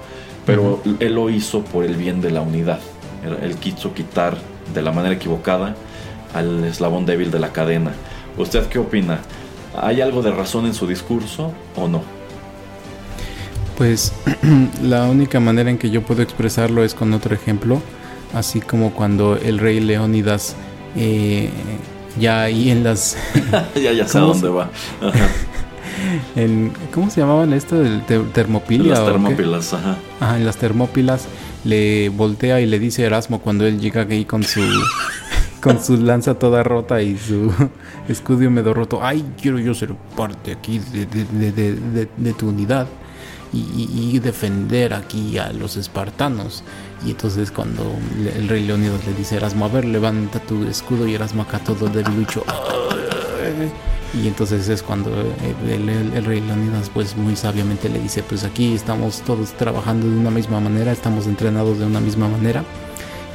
[0.45, 2.79] pero él lo hizo por el bien de la unidad.
[3.41, 4.37] Él quiso quitar
[4.73, 5.75] de la manera equivocada
[6.33, 7.91] al eslabón débil de la cadena.
[8.37, 9.19] ¿Usted qué opina?
[9.75, 12.03] ¿Hay algo de razón en su discurso o no?
[13.77, 14.13] Pues
[14.81, 17.81] la única manera en que yo puedo expresarlo es con otro ejemplo,
[18.33, 20.55] así como cuando el rey Leónidas
[20.95, 21.49] eh,
[22.19, 23.17] ya ahí en las
[23.75, 24.69] ya, ya sé a ¿Cómo dónde va.
[25.01, 25.27] Ajá.
[26.35, 28.93] en ¿cómo se llamaban esto del te- termopilia?
[28.93, 29.97] Las termópilas, ajá.
[30.19, 31.25] Ajá, en las termópilas
[31.65, 34.61] le voltea y le dice Erasmo cuando él llega ahí con su
[35.61, 37.51] con su lanza toda rota y su
[38.07, 38.99] escudo medio roto.
[39.03, 42.87] Ay, quiero yo ser parte aquí de, de- de- de- tu unidad
[43.51, 46.63] y defender aquí a los espartanos.
[47.05, 47.95] Y entonces cuando
[48.35, 51.59] el rey Leónidas le dice a Erasmo, a ver, levanta tu escudo y Erasmo acá
[51.59, 52.43] todo debilucho.
[54.21, 55.11] Y entonces es cuando
[55.67, 60.09] el, el- el rey Leonidas pues muy sabiamente le dice pues aquí estamos todos trabajando
[60.09, 62.63] de una misma manera, estamos entrenados de una misma manera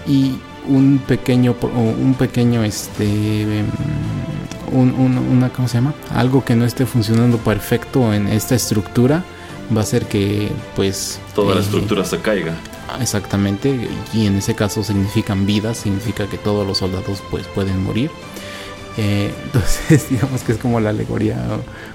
[0.06, 0.36] y
[0.66, 3.62] un pequeño un pequeño este
[4.72, 5.94] un, un- una ¿cómo se llama?
[6.12, 9.22] algo que no esté funcionando perfecto en esta estructura
[9.74, 12.54] va a hacer que pues Toda la eh, estructura se caiga.
[13.00, 18.10] Exactamente, y en ese caso significan vidas, significa que todos los soldados pues pueden morir.
[18.96, 21.36] Eh, entonces digamos que es como la alegoría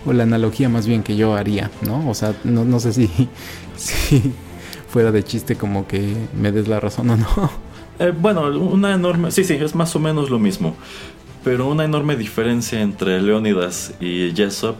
[0.05, 2.09] o, la analogía más bien que yo haría, ¿no?
[2.09, 3.09] O sea, no, no sé si,
[3.75, 4.33] si
[4.87, 7.51] fuera de chiste como que me des la razón o no.
[7.99, 9.31] Eh, bueno, una enorme.
[9.31, 10.75] Sí, sí, es más o menos lo mismo.
[11.43, 14.75] Pero una enorme diferencia entre Leónidas y Jessop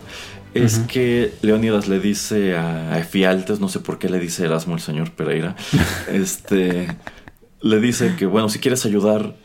[0.53, 4.81] es que Leónidas le dice a Efialtes, no sé por qué le dice Erasmo el
[4.81, 5.55] señor Pereira,
[6.11, 6.87] este,
[7.61, 9.35] le dice que, bueno, si quieres ayudar,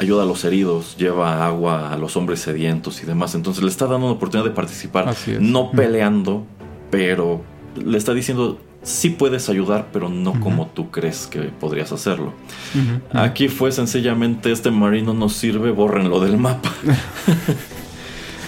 [0.00, 3.34] ayuda a los heridos, lleva agua a los hombres sedientos y demás.
[3.34, 6.46] Entonces le está dando una oportunidad de participar, no peleando,
[6.90, 7.42] pero
[7.76, 12.32] le está diciendo, sí puedes ayudar, pero no como tú crees que podrías hacerlo.
[13.12, 16.72] Aquí fue sencillamente, este marino no sirve, bórrenlo del mapa.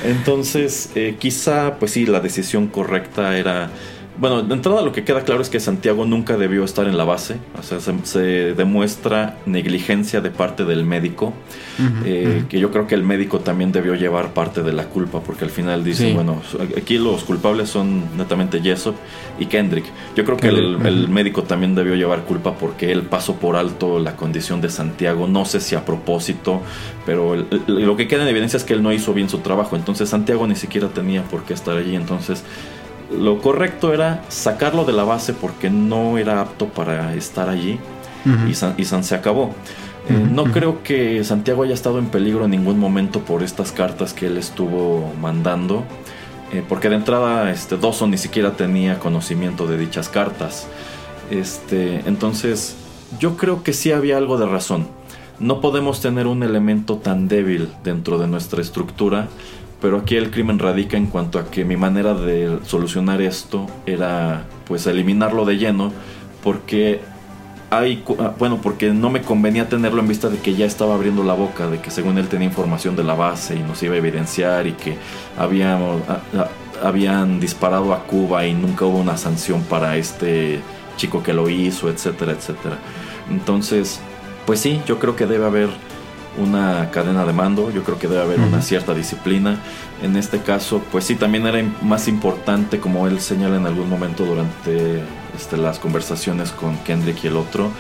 [0.05, 3.71] Entonces, eh, quizá, pues sí, la decisión correcta era
[4.19, 7.05] bueno, de entrada lo que queda claro es que Santiago nunca debió estar en la
[7.05, 7.37] base.
[7.59, 11.33] O sea, se, demuestra negligencia de parte del médico.
[12.05, 15.21] Eh, que yo creo que el médico también debió llevar parte de la culpa.
[15.21, 16.43] Porque al final dice, bueno,
[16.77, 18.97] aquí los culpables son netamente Jessop
[19.39, 19.85] y Kendrick.
[20.17, 24.17] Yo creo que el, médico también debió llevar culpa porque él pasó por alto la
[24.17, 25.29] condición de Santiago.
[25.29, 26.61] No sé si a propósito,
[27.07, 27.37] pero
[27.69, 29.77] lo que queda en evidencia es que él no hizo bien su trabajo.
[29.77, 31.95] Entonces Santiago ni siquiera tenía por qué estar allí.
[31.95, 32.43] Entonces
[33.11, 37.79] lo correcto era sacarlo de la base porque no era apto para estar allí
[38.47, 39.55] y, San, se acabó.
[40.09, 44.13] Eh, no creo que Santiago haya estado en peligro en ningún momento por estas cartas
[44.13, 45.85] que él estuvo mandando,
[46.53, 50.67] eh, porque de entrada este, Dawson ni siquiera tenía conocimiento de dichas cartas.
[51.31, 52.77] Este, entonces,
[53.19, 54.89] yo creo que sí había algo de razón.
[55.41, 59.29] No podemos tener un elemento tan débil dentro de nuestra estructura
[59.81, 64.45] pero aquí el crimen radica en cuanto a que mi manera de solucionar esto era
[64.67, 65.93] pues eliminarlo de lleno
[66.43, 67.01] porque
[67.71, 71.23] hay ah, bueno porque no me convenía tenerlo en vista de que ya estaba abriendo
[71.23, 73.99] la boca de que según él tenía información de la base y nos iba a
[73.99, 74.97] evidenciar y que
[75.39, 76.49] ah, ah,
[76.83, 80.61] habían disparado a Cuba y nunca hubo una sanción para este
[80.97, 82.79] chico que lo hizo etcétera etcétera.
[83.31, 84.01] Entonces
[84.47, 85.69] pues sí yo creo que debe haber
[86.41, 89.59] una cadena de mando, yo creo que debe haber una cierta disciplina.
[90.03, 94.25] En este caso, pues sí, también era más importante, como él señala en algún momento
[94.25, 95.03] durante
[95.37, 97.71] este, las conversaciones con Kendrick y el otro,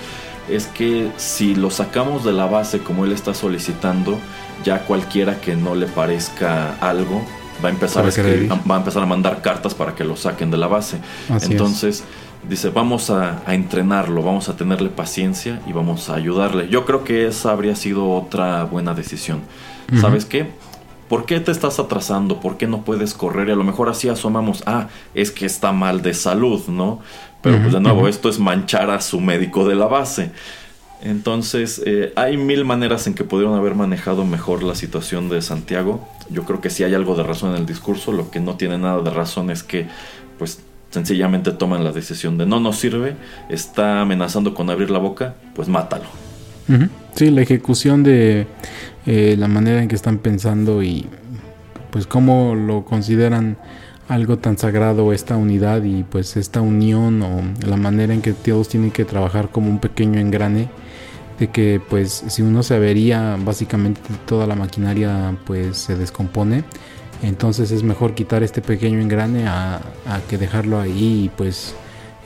[0.49, 4.19] es que si lo sacamos de la base como él está solicitando,
[4.65, 7.23] ya cualquiera que no le parezca algo
[7.63, 10.51] va a empezar a, escribir, va a empezar a mandar cartas para que lo saquen
[10.51, 10.99] de la base.
[11.43, 12.05] Entonces,
[12.47, 16.69] dice, vamos a, entrenarlo, vamos a tenerle paciencia y vamos a ayudarle.
[16.69, 19.41] Yo creo que esa habría sido otra buena decisión.
[20.01, 20.51] ¿Sabes qué?
[21.09, 22.41] ¿Por qué te estás atrasando?
[22.41, 23.49] ¿Por qué no puedes correr?
[23.49, 27.01] Y a lo mejor así asomamos, ah, es que está mal de salud, ¿no?
[27.41, 30.33] Pero pues de nuevo, esto es manchar a su médico de la base.
[31.01, 36.07] Entonces, eh, hay mil maneras en que pudieron haber manejado mejor la situación de Santiago.
[36.29, 38.13] Yo creo que sí hay algo de razón en el discurso.
[38.13, 39.87] Lo que no tiene nada de razón es que,
[40.39, 40.61] pues,
[40.91, 43.17] sencillamente toman la decisión de no nos sirve,
[43.49, 46.05] está amenazando con abrir la boca, pues mátalo.
[47.15, 48.47] Sí, la ejecución de
[49.07, 51.07] eh, la manera en que están pensando y
[51.91, 53.57] pues cómo lo consideran
[54.09, 58.69] algo tan sagrado esta unidad y pues esta unión o la manera en que todos
[58.69, 60.69] tienen que trabajar como un pequeño engrane
[61.39, 66.65] de que pues si uno se avería básicamente toda la maquinaria pues se descompone
[67.23, 69.81] entonces es mejor quitar este pequeño engrane a,
[70.29, 71.75] que dejarlo ahí y pues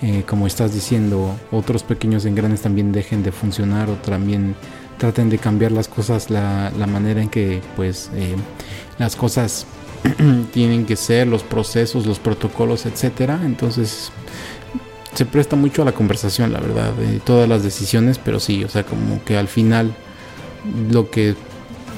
[0.02, 4.54] eh, como estás diciendo, otros pequeños engranes también dejen de funcionar o también
[4.98, 8.36] traten de cambiar las cosas, la, manera en que pues eh,
[8.98, 9.66] las cosas
[10.52, 13.40] tienen que ser, los procesos, los protocolos, etcétera.
[13.44, 14.10] Entonces
[15.14, 18.68] se presta mucho a la conversación, la verdad, de todas las decisiones, pero sí, o
[18.68, 19.94] sea, como que al final
[20.90, 21.34] lo que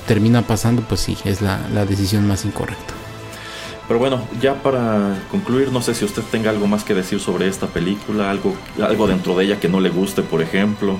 [0.06, 2.94] termina pasando, pues sí, es la, decisión más incorrecta.
[3.86, 7.48] Pero bueno, ya para concluir, no sé si usted tenga algo más que decir sobre
[7.48, 10.98] esta película, algo, algo dentro de ella que no le guste, por ejemplo.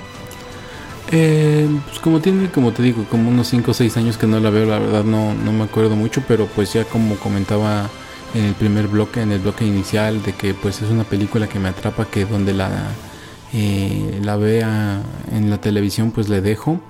[1.11, 4.41] Eh, pues como tiene, como te digo, como unos 5 o 6 años que no
[4.41, 7.89] la veo, la verdad no, no me acuerdo mucho, pero pues ya como comentaba
[8.35, 11.59] en el primer bloque, en el bloque inicial, de que pues es una película que
[11.59, 12.71] me atrapa, que donde la,
[13.53, 15.01] eh, la vea
[15.33, 16.81] en la televisión pues le dejo.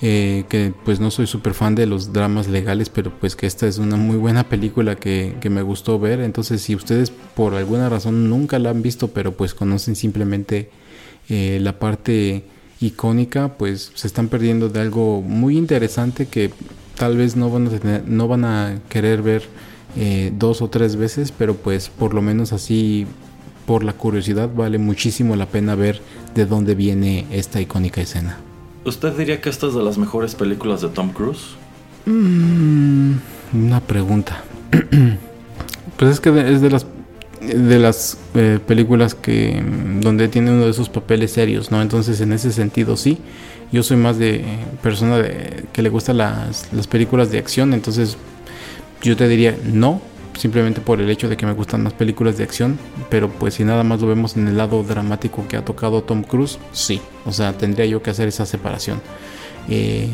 [0.00, 3.66] Eh, que pues no soy súper fan de los dramas legales, pero pues que esta
[3.66, 6.20] es una muy buena película que, me gustó ver.
[6.20, 10.70] Entonces si ustedes por alguna razón nunca la han visto, pero pues conocen simplemente
[11.28, 12.44] eh, la parte
[12.80, 16.52] icónica, pues se están perdiendo de algo muy interesante que
[16.96, 19.42] tal vez no van a, tener, no van a querer ver
[19.96, 23.06] eh, dos o tres veces, pero pues por lo menos así
[23.66, 26.00] por la curiosidad vale muchísimo la pena ver
[26.36, 28.47] de dónde viene esta icónica escena.
[28.84, 31.56] ¿Usted diría que esta es de las mejores películas de Tom Cruise?
[32.06, 33.12] Mm,
[33.52, 34.42] una pregunta.
[35.96, 36.86] pues es que es de las
[37.40, 39.62] de las eh, películas que
[40.00, 41.80] donde tiene uno de esos papeles serios, ¿no?
[41.80, 43.18] Entonces en ese sentido sí.
[43.70, 44.44] Yo soy más de
[44.82, 48.16] persona de, que le gustan las, las películas de acción, entonces
[49.02, 50.00] yo te diría no,
[50.38, 52.78] simplemente por el hecho de que me gustan más películas de acción,
[53.10, 56.22] pero pues si nada más lo vemos en el lado dramático que ha tocado Tom
[56.22, 59.02] Cruise, sí, o sea, tendría yo que hacer esa separación.
[59.68, 60.08] Eh,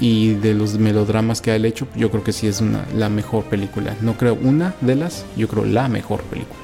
[0.00, 3.44] y de los melodramas que ha hecho, yo creo que sí es una, la mejor
[3.44, 3.96] película.
[4.00, 6.58] No creo una de las, yo creo la mejor película.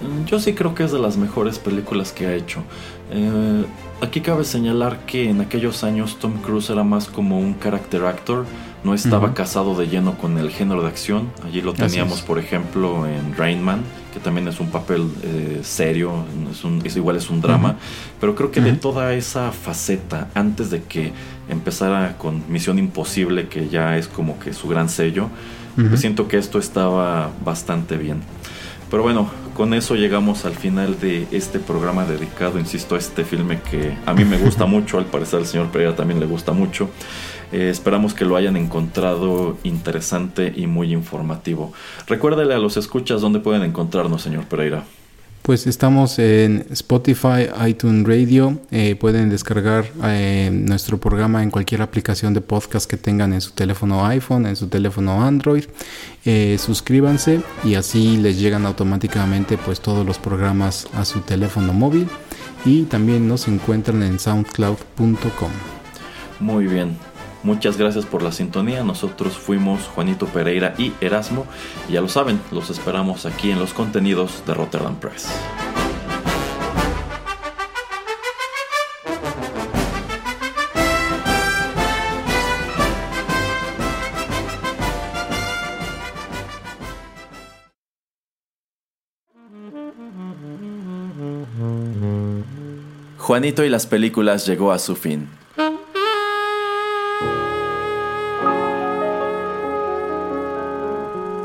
[0.00, 2.62] Mm, yo sí creo que es de las mejores películas que ha hecho.
[3.10, 3.64] Eh,
[4.00, 8.46] aquí cabe señalar que en aquellos años Tom Cruise era más como un character actor,
[8.88, 11.28] no estaba casado de lleno con el género de acción.
[11.44, 13.82] Allí lo teníamos, por ejemplo, en Rain Man,
[14.14, 17.76] que también es un papel eh, serio, es, un, igual es un drama.
[18.18, 21.12] Pero creo que de toda esa faceta, antes de que
[21.50, 25.28] empezara con Misión Imposible, que ya es como que su gran sello,
[25.76, 28.22] pues siento que esto estaba bastante bien.
[28.90, 33.60] Pero bueno, con eso llegamos al final de este programa dedicado, insisto, a este filme
[33.70, 36.88] que a mí me gusta mucho, al parecer al señor Pereira también le gusta mucho.
[37.52, 41.72] Eh, esperamos que lo hayan encontrado interesante y muy informativo.
[42.06, 44.84] Recuérdale a los escuchas dónde pueden encontrarnos, señor Pereira.
[45.42, 48.60] Pues estamos en Spotify, iTunes Radio.
[48.70, 53.52] Eh, pueden descargar eh, nuestro programa en cualquier aplicación de podcast que tengan en su
[53.52, 55.64] teléfono iPhone, en su teléfono Android.
[56.58, 62.08] suscríbanse y así les llegan automáticamente pues todos los programas a su teléfono móvil.
[62.66, 65.50] Y también nos encuentran en soundcloud.com.
[66.40, 66.96] Muy bien.
[67.42, 68.82] Muchas gracias por la sintonía.
[68.82, 71.46] Nosotros fuimos Juanito Pereira y Erasmo.
[71.88, 75.28] Y ya lo saben, los esperamos aquí en los contenidos de Rotterdam Press.
[93.28, 95.28] Juanito y las películas llegó a su fin.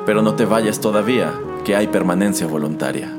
[0.05, 3.09] Pero no te vayas todavía, que hay permanencia voluntaria.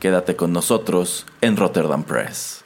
[0.00, 2.64] Quédate con nosotros en Rotterdam Press.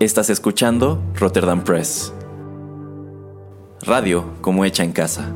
[0.00, 2.12] Estás escuchando Rotterdam Press.
[3.82, 5.32] Radio como hecha en casa.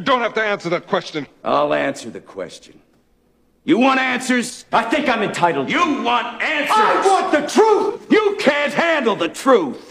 [0.00, 1.26] You don't have to answer that question.
[1.44, 2.80] I'll answer the question.
[3.64, 4.64] You want answers?
[4.72, 5.70] I think I'm entitled.
[5.70, 6.74] You want answers?
[6.74, 8.10] I want the truth!
[8.10, 9.89] You can't handle the truth!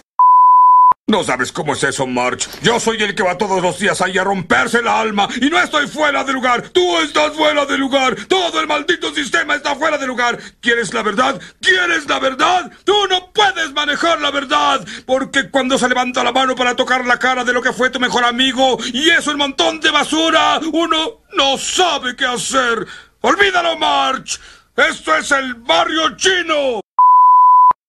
[1.10, 2.48] No sabes cómo es eso, March.
[2.62, 5.60] Yo soy el que va todos los días ahí a romperse el alma y no
[5.60, 6.70] estoy fuera de lugar.
[6.70, 8.16] Tú estás fuera de lugar.
[8.28, 10.38] Todo el maldito sistema está fuera de lugar.
[10.62, 11.42] ¿Quieres la verdad?
[11.62, 12.72] ¿Quieres la verdad?
[12.84, 17.18] Tú no puedes manejar la verdad porque cuando se levanta la mano para tocar la
[17.18, 21.24] cara de lo que fue tu mejor amigo y es un montón de basura, uno
[21.36, 22.86] no sabe qué hacer.
[23.22, 24.40] Olvídalo, March.
[24.76, 26.82] Esto es el barrio chino.